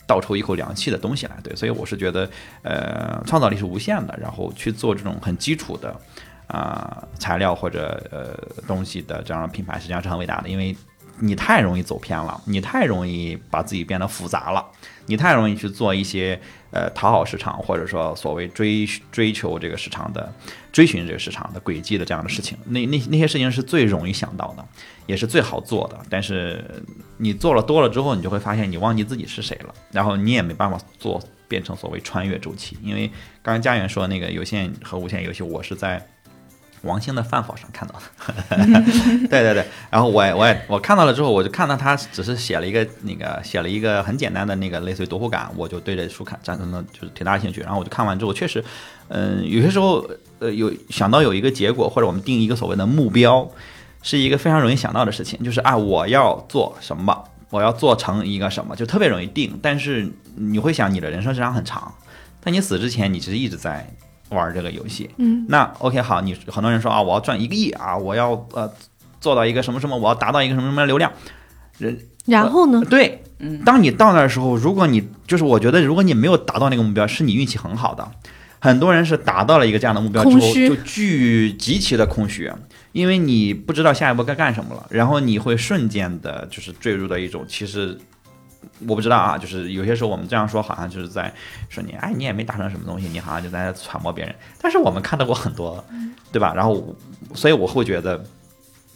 [0.07, 2.29] 倒抽一口凉气的东西来，对，所以我是觉得，
[2.63, 5.95] 呃，创造力是无限的，然后去做这种很基础的
[6.47, 8.37] 啊、材料或者呃
[8.67, 10.77] 东西的这样的品牌，实际上是很伟大的，因为
[11.19, 14.65] 你太容易走偏了，你太容易把自己变得复杂了，
[15.07, 16.39] 你太容易去做一些
[16.75, 20.31] 呃讨好市场或者说所谓追追求这个市场的
[20.73, 24.65] 追寻这个市场的轨迹的这样的事情，那那那些事情是最容易想到的，
[25.07, 26.63] 也是最好做的，但是
[27.17, 33.07] 你做了多了之后，你就会发现你忘记自己是谁了，然后你也没办法做变成所谓穿越周期，因为
[33.43, 36.05] 刚刚家园说那个有线和无线游戏，我是在。
[36.85, 38.57] 王兴的饭否上看到的，
[39.29, 48.65] 对对对，然后我也我也我看到了之后，我就看到他只是写了一个那个写了一个很简单的那个类似于读后感，我就对着书看产生了就是挺大的兴趣，然后我就看完之后，确实，
[49.09, 50.09] 嗯、有些时候
[50.39, 53.49] 呃有想到有一个结果，或者我们定一个所谓的目标，
[54.03, 57.25] 是一个非常容易想到的事情，就是啊我要做什么。
[57.51, 59.57] 我要做成一个什么，就特别容易定。
[59.63, 61.95] 但是你会想，你的人生时长很长，
[62.43, 63.89] 但你死之前，你其实一直在
[64.31, 65.11] 玩这个游戏。
[65.19, 68.73] 嗯，那 OK 好，你很多人说啊，我要赚一个亿啊，我要呃
[69.21, 71.13] 做到一个什么什么，我要达到一个什么什么流量。
[71.79, 72.83] 人然后呢？
[72.89, 78.09] 对，嗯，当你到那儿的时候，如果你就是我觉得，如果你没有达到那个目标，是你运气很好的。
[78.61, 82.51] 很多人是达到了一个这样的目标之后，就巨极其的空虚，
[82.93, 87.99] 因为你不知道下一步该干什么了，然后你会瞬间的就是坠入到一种其实。
[88.87, 91.33] 我不知道啊，就是有些时候我们这样说，好像就是在
[91.69, 94.35] 说你，哎，你也没达成什么东西，你好像就在揣摩别人。
[94.61, 95.85] 但是我们看到过很多，
[96.33, 96.53] 对吧？
[96.55, 96.95] 然后，
[97.35, 98.25] 所以我会觉得，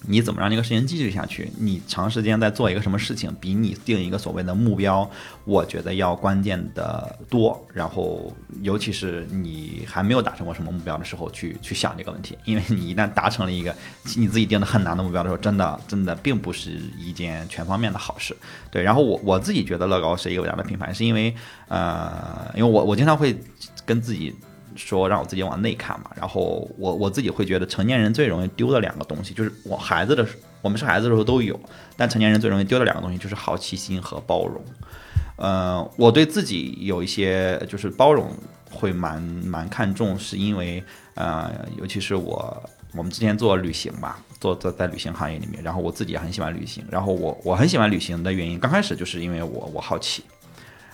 [0.06, 1.50] 你怎么让这个事情继续下去？
[1.58, 5.08] 你长时间在做一个什么事情，比你定一个所谓的目标，
[5.44, 7.60] 我觉得要关键的多。
[7.74, 8.32] 然后，
[8.62, 13.74] 尤其是你还没有达成过什么目标的时候，去去想这个问题，因为你一旦达成了一个
[14.16, 18.36] 你自己定的很难的目标的时候，真的真的并不是一件全方面的好事。
[18.70, 21.34] 对，然后我我自己觉得乐高是一个伟大的品牌，是因为
[21.66, 23.36] 呃，因为我我经常会
[23.84, 24.34] 跟自己。
[24.78, 31.58] 说让我自己往内看嘛，然后我我自己会觉得成年人最容易丢的两个东西，就是我孩子的时我们是孩子的时候都有，
[31.96, 34.62] 但成年人最容易丢的两个东西就是好奇心和包容。
[35.36, 38.30] 呃，我对自己有一些就是包容
[38.70, 40.82] 会蛮蛮看重，是因为
[41.14, 42.62] 呃，尤其是我
[42.92, 50.24] 我们之前做旅行吧，做在在旅行行业里面，然后我自己也很喜欢旅行，然后我我很喜欢旅行的原因，刚开始就是因为我我好奇。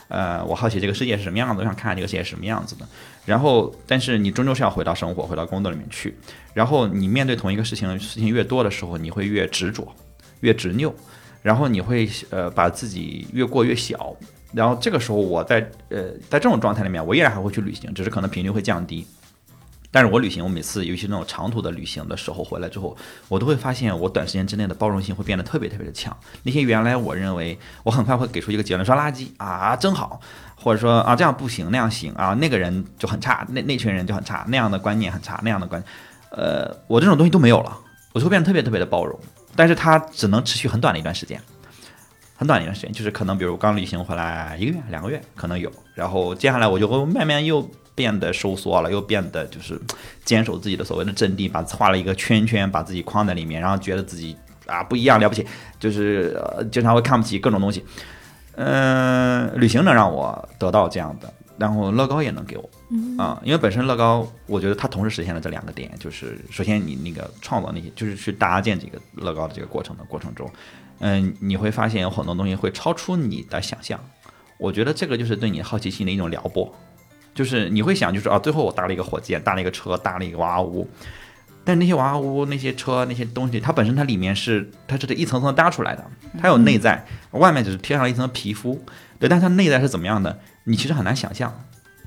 [0.08, 2.86] 呃，我好奇这个世界是什么样子，我想看看这个世界是什么样子的。
[3.26, 6.14] 然后，但是你终究是要回到生活，回到工作里面去。
[6.52, 9.86] 然后你面对同一个事情，事情越多的时候，你会越执着，
[10.40, 10.94] 越执拗。
[11.42, 14.14] 然后你会呃把自己越过越小。
[14.52, 19.06] 然后这个时候，我在呃在这种状态里面，我依然还会去旅行，只是可能频率会降低。
[19.90, 22.96] 但是我旅行，我每次尤其那种长途的旅行的时候回来之后，
[23.28, 26.16] 我都会发现我短时间之内的包容性会变得特别特别的强。
[26.42, 30.20] 那些原来我认为我很快会给出一个结论说垃圾啊真好，
[30.56, 35.82] 或者说啊这样不行那样行啊那个人就很差，那那群人就很差，那样的观念很差，那样的观，
[36.30, 37.76] 呃我这种东西都没有了，
[38.12, 39.18] 我就会变得特别特别的包容。
[39.56, 41.40] 但是它只能持续很短的一段时间，
[42.36, 47.68] 很短的一段时间，就是可能比如刚旅行回来一个月两个月可能有，然后接下来我就会慢慢又。
[47.96, 49.80] 变得收缩了，又变得就是
[50.24, 54.36] 坚守自己的所谓的阵地，把画了一个圈圈，把自己框在里面，然后觉得自己
[54.66, 55.46] 啊不一样了不起，
[55.78, 57.84] 就是呃经常会看不起各种东西。
[58.56, 62.68] 嗯，旅行能让我得到这样的，然后乐高也能给我。
[63.18, 70.50] 啊，因为本身乐高，我觉得它同时实现了这两个点，就是首先你那个创造那些，就是去搭建这个乐高的这个过程的过程中，
[71.00, 73.98] 嗯，你会发现有很多东西会超出你的想象，
[74.58, 76.72] 我觉得这个就是对你好奇心的一种撩拨。
[77.34, 80.88] 就是你会想，就是啊，最后我搭了一个火箭，搭了一个车，搭了一个娃娃屋，
[81.64, 86.04] 但那些娃娃屋、那些车、那些东西，它本身它里面是它是这一层层搭出来的，
[86.40, 88.78] 它有内在，外面只是贴上了一层皮肤，
[89.18, 91.52] 对，但它内在是怎么样的，你其实很难想象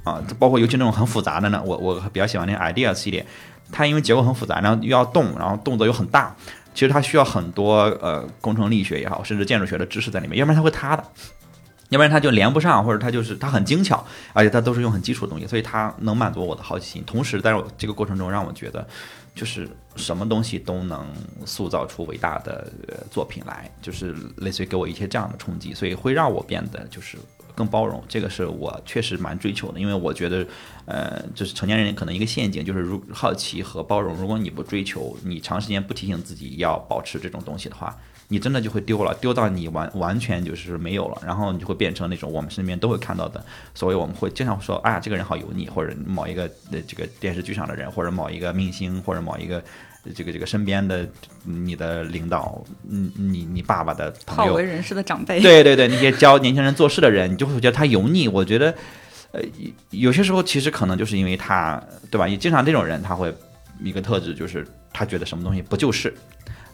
[0.04, 0.22] 啊。
[0.38, 3.26] 包括尤其那种很复杂的呢，我我比较喜欢那个 idea 系列，
[3.72, 6.36] 它因为结构很复杂，然后又要动，然后动作又很大，
[6.74, 11.04] 其实它需要很多呃工程力学也好，甚至建筑学的知识在里面，要不然它会塌的。
[11.90, 17.02] 要不然它就连不上，或者它就是它很精巧，而且它都是用很基础的东西，所以它能满足我的好奇心。
[17.06, 18.86] 同时，在我这个过程中，让我觉得
[19.38, 21.06] 就是什么东西都能
[21.46, 22.74] 塑造出伟大的
[23.12, 27.20] 作品来，就是类似于给我一些这样的冲击，所以会让我变得就是
[27.54, 28.04] 更包容。
[28.10, 30.46] 这个是我确实蛮追求的，因为我觉得，
[30.86, 37.96] 呃，就是成年人可能一个陷阱，就是如好奇和包容，如果你不追求，你长时间不提醒自己要保持这种东西的话。
[38.30, 43.42] 你真的就会丢了，丢到你完完全就是没有了，然后你就会变成那种我们身边都会看到的，
[43.74, 49.64] 所以我们会经常说，哎呀，这个人好油腻，或者某一个呃这个电视剧上的人，或者某一个明星，或者某一个
[50.14, 51.08] 这个这个身边的
[51.44, 58.28] 你的领导，嗯，你你爸爸的朋友，好为人师的长辈，对对对，那些教年轻人做事的人，你就会觉得他油腻。
[58.28, 58.76] 我觉得，
[59.32, 59.42] 呃，
[59.92, 62.28] 有些时候其实可能就是因为他，对吧？
[62.28, 63.34] 也经常这种人他会
[63.82, 66.14] 一个特质就是他觉得什么东西不就是。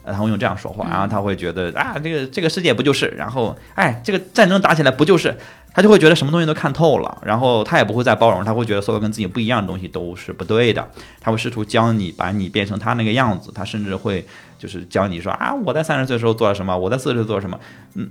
[0.06, 3.06] 他会用这样说话，然后他会觉得啊，这个这个世界不就是？
[3.16, 5.36] 然后，哎，这个战争打起来不就是？
[5.72, 10.88] 他就会觉得什么东西都看透了，然后他也不会再包容，他会觉得所有跟自己不一样的东西都是不对的。
[11.20, 13.50] 他会试图教你，把你变成他那个样子。
[13.52, 14.24] 他甚至会
[14.56, 17.58] 就是教你说啊，我在三十岁的时候做了什么，我在四十岁做什么，
[17.94, 18.08] 嗯。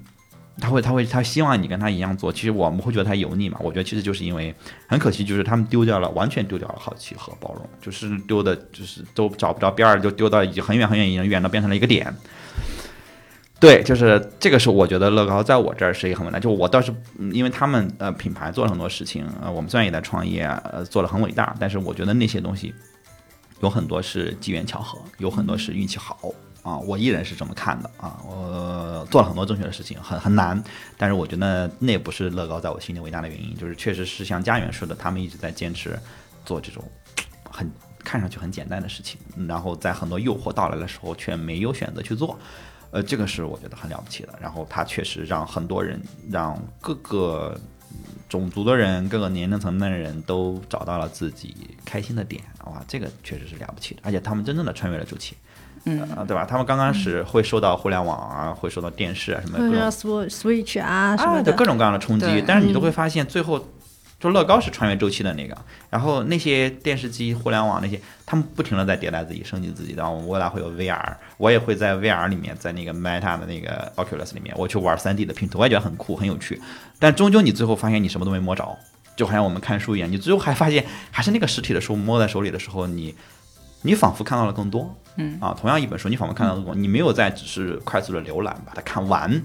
[0.59, 2.31] 他会，他会，他希望你跟他一样做。
[2.31, 3.57] 其实我们会觉得他油腻嘛？
[3.61, 4.53] 我觉得其实就是因为
[4.87, 12.13] 很可惜，就是他们丢掉了，完全丢掉了好奇和包容，就是丢的，就是都找不着边儿，就丢到已经很远很远，已经远到变成了一个点。
[13.59, 16.37] 对，就是这个是我觉得乐高在我这儿是一个很伟大。
[16.37, 16.93] 就我倒是
[17.31, 22.73] 因为他们呃品牌做了很多事情，呃我们虽然也在创业，呃做了很伟大，但是我觉得那些东西
[23.61, 26.31] 有很多是机缘巧合，有很多是运气好。
[26.63, 28.19] 啊，我依然是这么看的啊。
[28.25, 30.61] 我做了很多正确的事情，很很难，
[30.97, 35.99] 但是我觉得那也不是乐高在我心里伟大的原因，就是确实是像家园似的，他们一直在坚持
[36.43, 36.83] 做这种
[37.49, 42.39] 很看上去很简单的事情，然后在很多诱惑到来的时候却没有选择去做。
[42.91, 44.33] 呃，这个是我觉得很了不起的。
[44.39, 45.99] 然后他确实让很多人，
[46.29, 47.59] 让各个
[48.29, 52.43] 种族的人、各个年龄层的人都找到了自己开心的点。
[52.65, 54.01] 哇，这个确实是了不起的。
[54.03, 55.35] 而且他们真正的穿越了周期，
[55.85, 56.45] 嗯，呃，对吧？
[56.49, 63.65] 他们刚开始会受到互联网啊，会受到电视啊什么各种 Switch 啊什啊，么的，对各种各样的冲击，但是你都嗯会发现最后。
[64.19, 65.57] 就乐高是穿越周期的那个，
[65.89, 69.91] 然后那些电视机、互联网那些，他们不停的在迭代自己、升级自己。
[69.97, 70.97] 然后我未来会有 VR，
[71.35, 76.61] 我也会在 VR 里面，在那个 Meta 的那个 Oculus 里面，我去玩 3D 的拼图，我也觉得很酷、很有趣。
[76.99, 78.65] 但终究你最后发现你什么都没摸着，
[79.17, 83.13] 就好像我们看书一样，你最后还发现还是那个实体的书摸在手里的时候，你
[83.83, 84.95] 你仿佛看到了更多。
[85.15, 89.43] 嗯啊，同样一本书，你仿佛看到了更多，你没有在只是快速的浏览把它看完。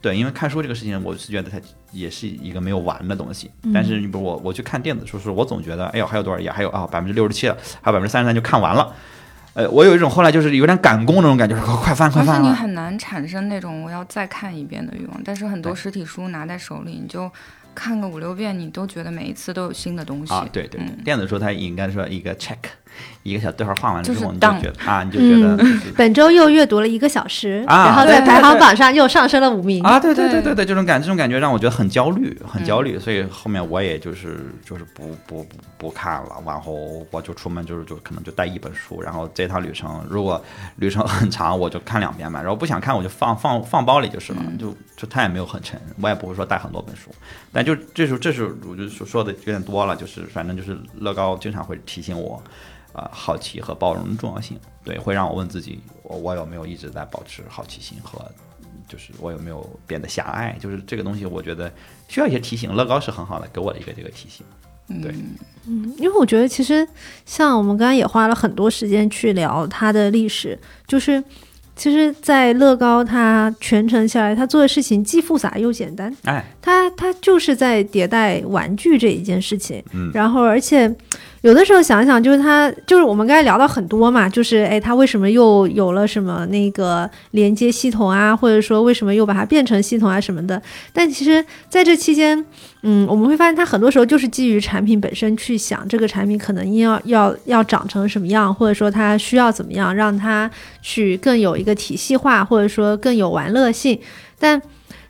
[0.00, 1.60] 对，因为看书这个事情，我是觉得它
[1.92, 3.50] 也是一个没有完的东西。
[3.74, 6.50] 但是你比如我我去看电子书时，我总觉得，哎呦还有多少页？
[6.50, 8.94] 还有啊百分之六十七了，还有百分之三十三就看完了。
[9.52, 12.48] 呃，我有一种后来就是有点赶工那种感觉，快快翻快而且你。
[12.54, 15.20] 很难产生那种我要再看一遍的欲望。
[15.22, 17.30] 但是很多实体书拿在手里，你就
[17.74, 20.32] 看个五六遍，你都觉得每一次都有新的东西。
[20.32, 22.56] 啊，对对对，嗯电子书它应该说一个 check，
[23.22, 25.62] 一个小对话画完了之后，你就觉得啊，你就觉得
[25.96, 29.82] 本周又阅读了一个小时，啊然后在排行榜上又上升了五名。
[29.84, 36.72] 啊，对对对对对对，这种感这种感觉让我觉得很焦虑，很嗯焦虑，所以后面我也就是就是不不不不看了，然后
[37.10, 40.42] 我就出门就是就可能就带一本书，然后这趟旅程如果
[40.76, 47.10] 旅程很长，我就看两遍吧，然后不想看我就放放放包里就是了，嗯就就它也没有很沉，我也不会说带很多本书，
[47.52, 52.42] 但就这时候这时候我就说说的有点多了，就是反正就是乐高经常会提醒我。
[52.92, 58.20] 啊、好奇和包容的重要性，对，会让我问自己，我我有没有一直在保持好奇心和
[58.88, 60.56] 就是我有没有变得狭隘？
[60.60, 61.72] 就是这个东西，我觉得
[62.08, 62.72] 需要一些提醒。
[62.74, 64.44] 乐高是很好的，给我的一个这个提醒。
[65.00, 65.14] 对
[65.68, 66.86] 嗯，因为我觉得其实
[67.24, 71.22] 像我们刚刚也花了很多时间去聊它的历史，就是
[71.76, 76.14] 其实，在乐高它全程下来，它做的事情既复杂又简单。
[76.24, 80.92] 哎，它它就是在迭代玩具这一件事情，嗯然后而且
[81.42, 90.60] 有的时候想想，就是它就是我们刚才聊到很多嘛，就是哎，它为什么又有了什么那个连接系统啊，或者说为什么又把它变成系统啊什么的？
[90.92, 92.44] 但其实在这期间，
[92.82, 100.50] 嗯，我们会发现它很多时候就是基于产品本身去想这个产品可能要要要长成什么样，或者说它需要怎么样让它
[100.82, 103.98] 去更有一个体系化，或者说更有玩乐性，
[104.38, 104.60] 但。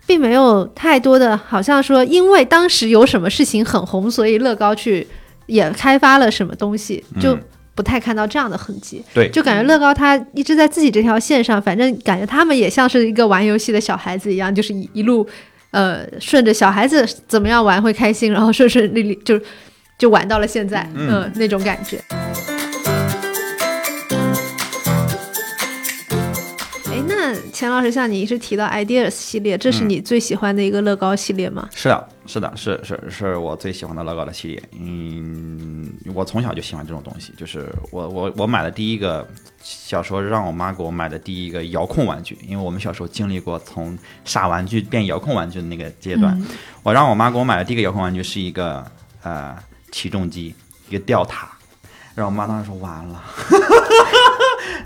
[0.06, 5.06] 并没有太多的，好像说因为当时有什么事情很红，所以乐高去
[5.50, 7.40] 也开发了什么东西，就嗯
[7.74, 9.02] 不太看到这样的痕迹。
[9.14, 15.26] 对，就感觉乐高他一直在自己这条线上，反正感觉他们也像是一个玩游戏的小孩子一样，就是一一路
[15.70, 19.40] 呃顺着小孩子怎么样玩会开心，然后顺顺利利就
[19.98, 21.98] 就玩到了现在，嗯嗯、那种感觉。
[27.60, 31.68] 钱老师，像你一直提到 Ideas 系列，这是嗯你最喜欢的一个乐高系列吗？
[31.74, 34.62] 是的，是的，是是是我最喜欢的乐高的系列。
[34.80, 39.28] 嗯，我从小就喜欢这种东西，就是我我我买的第一个，
[39.62, 46.34] 小时候让我妈给我买的第一个遥控玩具，因为我们小时候经历过从傻玩具变遥控玩具的那个阶段。
[46.40, 46.46] 嗯
[46.82, 48.82] 我让我妈给我买的第一个遥控玩具是一个
[49.22, 49.54] 呃
[49.92, 50.54] 起重机，
[50.88, 51.50] 一个吊塔。
[52.14, 53.22] 然后我妈当时说完了，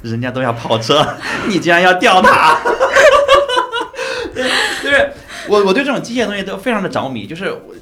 [0.04, 1.04] 人家都要跑车，
[1.48, 2.58] 你竟然要吊塔。
[4.34, 4.44] 对，
[4.82, 5.10] 就是
[5.48, 7.74] 我我对这种机械东西都非常的着迷，就是我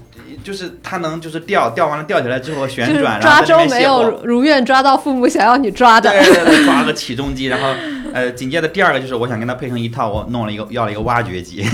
[0.45, 4.03] 就是它能就是吊吊完了吊起来之后旋转，然抓后抓周没有。
[4.03, 6.11] 如如愿抓到父母想要你抓的。
[6.11, 7.75] 对对对，抓个起重机，然后
[8.13, 11.65] 呃，紧接着第二个就是我想跟它配成一套，我弄了一个要了一个挖掘机，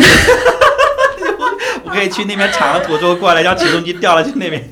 [1.85, 4.63] 我可以去那边铲了土之后过来，将起重机吊了去那边。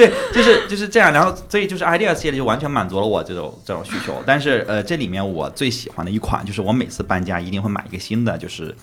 [0.00, 4.14] 对，就是就是这样，然后所以就是 idea 系列就完全满足了我这种这种需求。
[4.24, 8.74] 但是呃，这里面我最喜欢的一款就是我每次搬家一定会买一个新的，就是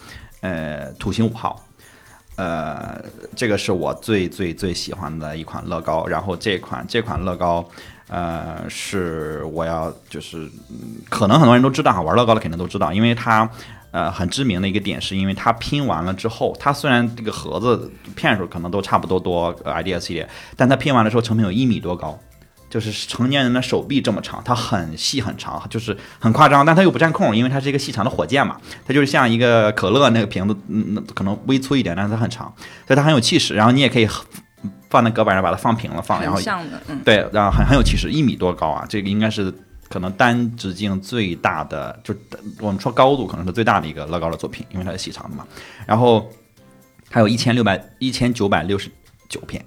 [0.42, 1.60] 呃土星五号。
[2.36, 3.04] 呃，
[3.36, 6.06] 这个是我最最最喜欢的一款乐高。
[6.06, 7.68] 然后这款这款乐高，
[8.10, 10.48] 呃，是我要就是，
[11.10, 13.50] 可能很多人都知道哈，玩乐高的肯定都知道，因为它
[13.92, 22.18] 呃很知名的一个点，是因为它拼完了之后，它虽然这个盒子片数可能都差不多多、呃、idea 系列，但它拼完了之后成品有一米多高。
[22.70, 32.54] 就是成年人的手臂这么长，它很细很长，就是很夸张，但它又不占空，因为它是一个细长的火箭嘛，它就是像一个可乐那个瓶子，嗯，那可能微粗一点，但是它很长，
[32.86, 33.56] 所以它很有气势。
[33.56, 34.08] 然后你也可以
[34.90, 36.38] 放在隔板上把它放平了放，然后
[37.06, 39.50] 对，然后很很有气势，一米多高啊，这个应该是
[39.90, 42.14] 可能单直径最大的，就
[42.60, 45.46] 我们说高度可能是最大的一个乐高的作品，因为它是细长的嘛。
[45.86, 46.30] 然后
[47.10, 48.90] 还有一千六百一千九百六十
[49.30, 49.64] 九片。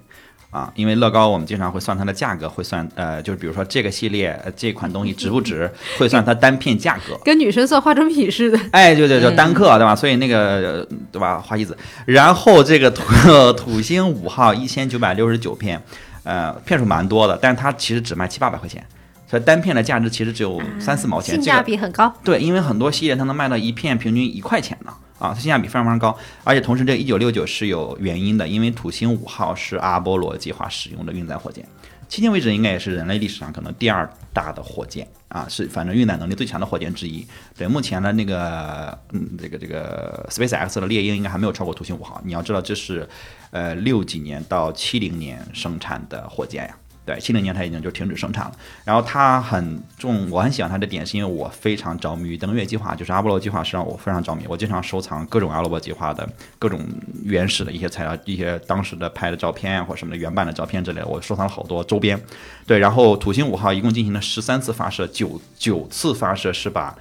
[0.51, 7.17] 啊，因为乐高我们经常会算它的价格，会算呃，就是比如说这个系列呃这款东西值不值， 会算它单片价格。
[7.25, 8.59] 跟女生算化妆品似的。
[8.73, 9.95] 哎，对对，就单克对吧？
[9.95, 11.79] 所以那个对吧，花西子。
[12.05, 15.81] 然后这个土土星五号一千九百六十九片，
[16.25, 18.85] 呃，片数蛮多的，但是它其实只卖七八百块钱，
[19.31, 22.13] 所以单片的价值其实只有三四毛钱，性价比很高。
[22.25, 24.93] 对，因为很多系列它能卖到一片平均一块钱呢。
[25.21, 31.63] 啊，它性价比非常非常高，而且同时这一九六九是有原因的，因为土星五号是阿波罗计划使用的运载火箭，
[32.09, 37.27] 迄今为止应该也是人类历史上可能第二大的火箭啊，是反正运载能力最强的火箭之一。
[37.55, 42.19] 对，目前的那个嗯，这个这个 SpaceX 的猎鹰应该还没有超过土星五号。
[42.25, 43.07] 你要知道，这是
[43.51, 46.75] 呃六几年到七零年生产的火箭呀。
[47.11, 48.53] 对，七零年它已经就停止生产了。
[48.85, 54.45] 然后它很重，我很喜欢它的点，是因为我非常着迷于登月计划，就是阿波罗计划是让我非常着迷。
[54.49, 56.87] 我经常收藏各种阿波罗计划的各种
[57.25, 62.17] 原始的一些材料，一些当时的拍的照片啊，或什么的原版的照片之类的，我收藏了好多周边。
[62.65, 66.97] 对，然后土星五号一共进行了十三次发射，九九次发射是把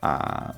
[0.00, 0.54] 啊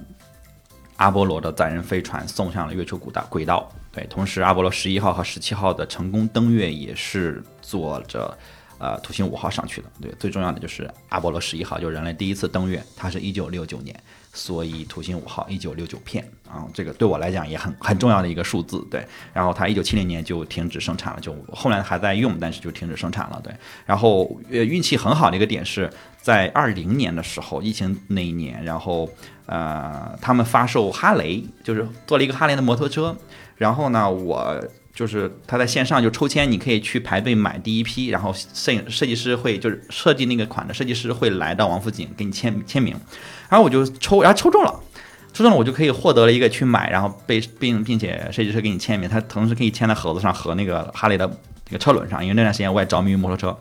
[0.96, 3.70] 阿波罗的载人飞船送上了月球轨道轨道。
[3.92, 8.36] 对，同时阿波罗十一号和十七号的成功登月也是做着。
[8.80, 13.94] 呃，土星五号上去的，对，最重要的就是阿波罗十一号，就是人类第一次登月，它是一九六九年，
[14.32, 19.06] 所以土星五号一九六九片啊，这个对我来讲也很很重要的一个数字，对。
[19.34, 23.54] 然后它一九七零年就停止生产了，就后来还在用，但是就停止生产了，对。
[23.84, 25.92] 然后呃，运气很好的一个点是
[26.22, 29.06] 在二零年的时候，疫情那一年，然后
[29.44, 33.14] 呃，他们发售哈雷，就是做了一个哈雷的摩托车，
[33.56, 34.58] 然后呢，我。
[35.00, 42.94] 就是他在线上就抽签，你可以去排队买第一批，然后摄影设计师会就是设计那个款的设计师会来到王府井给你签签名，
[43.48, 44.80] 然后我就抽，然后抽中了，
[45.32, 51.26] 抽中了我就可以获得了一个去买，然后被并并且设计师给你签名，他同时可以签在盒子上和那个哈雷的
[51.70, 53.56] 那个车轮上，因为那段时间我也着迷于摩托车，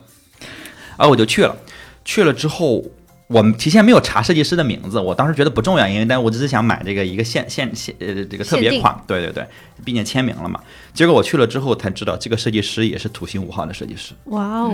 [0.98, 1.56] 然后我就去了，
[2.04, 2.84] 去了之后。
[3.32, 9.46] 我们提前没有查设计师的名字，我当时觉得不重要，因为但我只是想买这个一个限限限呃这个特别款，对对对，
[9.86, 10.60] 毕竟签名了嘛。
[10.96, 14.14] 结果我去了之后才知道，这个设计师也是土星五号的设计师。
[14.26, 14.74] 哇哦！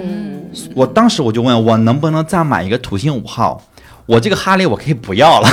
[0.74, 3.62] 我当时我就问我能不能再买一个土星五号，
[4.06, 5.50] 我这个哈雷我可以不要了。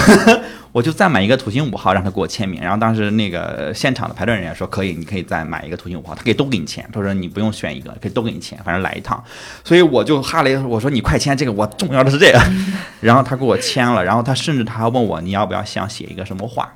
[0.72, 2.60] 我就再买一个土星五号，让他给我签名。
[2.60, 6.82] 然后当时那个现场的排队人员说可以，你可以再买一个土星五号，他可以都给你签。
[6.90, 9.22] 他说你不用选一个，可以都给你签，反正来一趟。
[9.62, 12.40] 所以我就哈雷，我说你快签这个，我重要的是这个。
[13.00, 16.72] 然后他给我签了，然后他甚至他还问我你要不要想写一个什么话。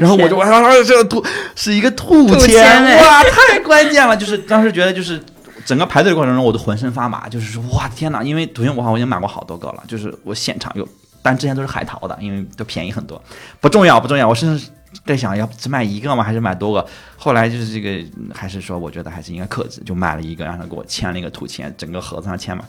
[0.00, 0.46] 然后我就哇，
[0.82, 1.24] 这个兔
[1.54, 4.16] 是一个兔签，哇，太关键了！
[4.16, 5.22] 就是当时觉得就是
[5.64, 10.88] 整个排队的过程中，我都浑身发麻，就是说哇天哪，因为土星五号我已经买过好多个了，就是我现场有。
[11.28, 13.22] 但之前都是海淘的，因为都便宜很多，
[13.60, 14.26] 不重要不重要。
[14.26, 14.70] 我甚至
[15.04, 16.24] 在想，要只买一个吗？
[16.24, 16.86] 还是买多个？
[17.18, 18.02] 后来就是这个，
[18.34, 22.64] 还是说，我觉得还是应该克制，就买了一个，让他给我签了一个土签，整个盒子上签嘛。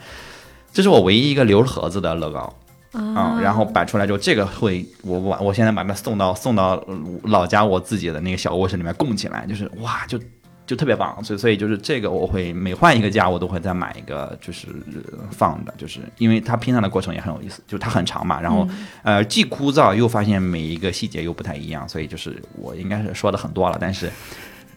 [0.73, 2.53] 这是我唯一一个留盒子的乐高
[2.91, 6.83] 啊，然后摆出来之后，这个会我我我现在把它送到送到
[7.23, 10.19] 老家我自己的那个小卧室里面供起来，就是哇就。
[10.69, 14.67] 就特别棒，所以所以就是这个，我会每换一个家，我都会再买一个，就是
[15.31, 18.69] 放的，就是因为它拼上的过程也很有意思，就是它很长嘛，然后
[19.01, 24.11] 呃既枯燥又发现每一个细节又不太一样，所以就是我应该是说的很多了，但是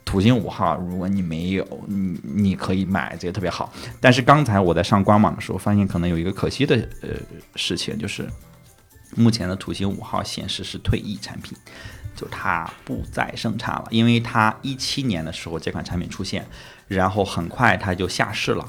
[0.03, 3.71] 土星五号如果你没有，你你可以买，这个特别好。
[4.01, 7.11] 但是刚才我在上官网的时候，发现可能有一个可惜的呃
[7.55, 8.27] 事情，就是
[9.15, 11.55] 目前的土星五号显示是退役产品。
[12.23, 16.47] 就它不再生产了，因为它一七年的时候这款产品出现，
[16.87, 18.65] 然后很快它就下市了，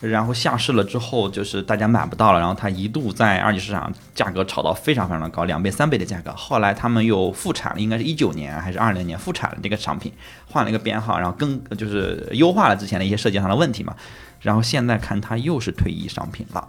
[0.00, 6.32] 然后下市了之后就是大家买不到了，然后它一度在二级市场价格炒到非常非常的高，两倍三倍的价格。
[6.32, 10.12] 后来他们又复产了，应该是一九年还是二零年复产了这个商品，
[10.50, 13.94] 换了一个编号，然后更就是优化了之前的一些设计上的问题嘛，
[14.40, 16.68] 然后现在看它又是退役商品了。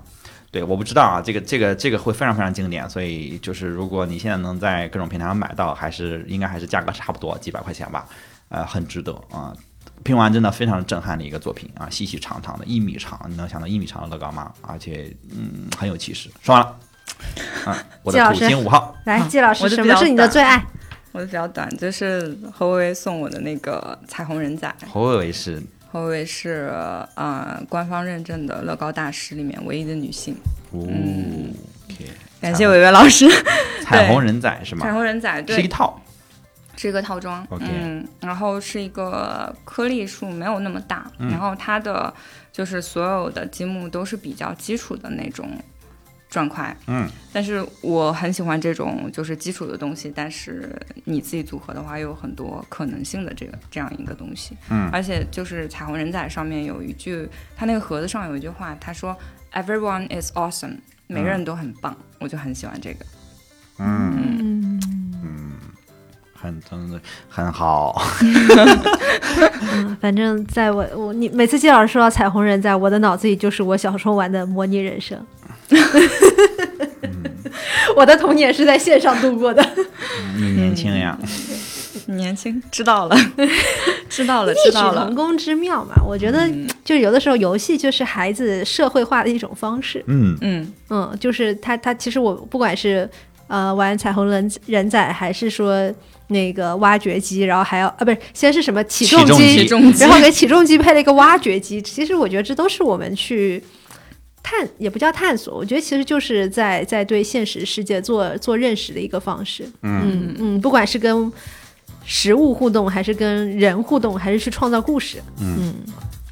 [0.49, 8.07] 对，我不知道啊，这个这个这个会非常非常经典，所以就是如果你现在能在各种平台上买到，还是应该还是价格差不多几百块钱吧，
[8.49, 9.53] 呃，很值得啊。
[10.03, 14.53] 拼完真的非常震撼的一个作品啊，细细长长的一米长，你能想到一米长的乐高吗？
[14.61, 16.29] 而且嗯很有气势。
[16.41, 16.79] 说完了，
[17.65, 20.65] 啊，我的土星五号，来，季老师，什么是你的最爱？
[21.11, 24.73] 我的比较短，就是侯维维送我的那个彩虹人仔。
[24.89, 25.61] 侯维维是。
[25.91, 26.71] 侯薇是
[27.15, 30.35] 呃官方认证的乐高大师里面唯一的女性。
[30.71, 31.53] 嗯，
[32.41, 33.25] 感谢伟伟老师。
[33.83, 34.85] 彩虹人仔是吗？
[34.85, 36.01] 彩虹人仔对是一套，
[36.75, 37.47] 是一个套装。
[37.61, 42.13] 嗯，然后是一个颗粒数没有那么大，然后它的
[42.51, 45.49] 就是所有的积木都是比较基础的那种
[46.29, 46.75] 砖块。
[46.87, 50.73] 嗯，但是我很喜欢这种就是基础的东西，但是
[51.05, 54.55] 你自己组合的话又有很多可能性的这个这样一个东西。
[54.69, 59.15] 嗯而且就是彩虹人仔上面有一句，他那个盒子上有一句话，他说
[59.53, 60.77] “Everyone is awesome”，
[61.07, 63.05] 每个人都很棒，我就很喜欢这个。
[63.79, 64.76] 嗯，嗯，
[66.39, 67.99] 很很很好。
[69.73, 75.17] 嗯反正在我我你每次季老师说到彩虹人，在我的脑子里就是我小时候玩的模拟人生。
[77.95, 79.65] 我的童年是在线上度过的，
[80.37, 81.17] 你年轻呀，
[82.05, 83.17] 年轻，知道了，
[84.07, 85.15] 知道了，异曲知道了同。
[85.15, 85.95] 工之妙嘛。
[86.05, 90.03] 我觉得嗯就有的时候游戏就是孩子社会化的一种方式。
[90.07, 93.09] 嗯嗯嗯，就是他他其实我不管是
[93.47, 95.91] 呃玩彩虹人人仔，还是说
[96.27, 99.65] 那个挖掘机，然后还要啊不是先是什么起重机，
[99.99, 101.81] 然后给起重机配了一个挖掘机。
[101.81, 103.63] 其实我觉得这都是我们去
[104.43, 109.63] 探，也不叫探索，我觉得其实就是在在对现实世界做做认识的一个方式。
[109.81, 111.31] 嗯嗯嗯，不管是跟
[112.05, 115.21] 食物互动，还是跟人互动，还是去创造故事。
[115.39, 115.73] 嗯，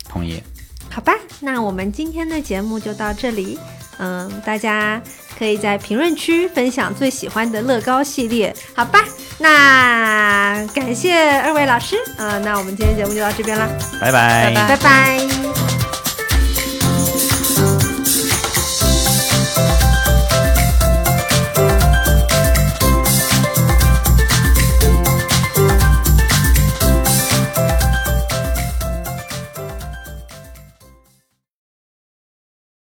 [0.08, 0.42] 同意。
[0.96, 3.60] 好吧，那我们今天的节目就到这里。
[3.98, 5.02] 嗯，大家
[5.38, 8.56] 可以在评论区分享最喜欢的乐高系列。
[8.74, 9.02] 好吧，
[9.38, 11.98] 那感谢二位老师。
[12.18, 13.68] 嗯，那我们今天节目就到这边啦，
[14.00, 15.85] 拜拜拜拜拜拜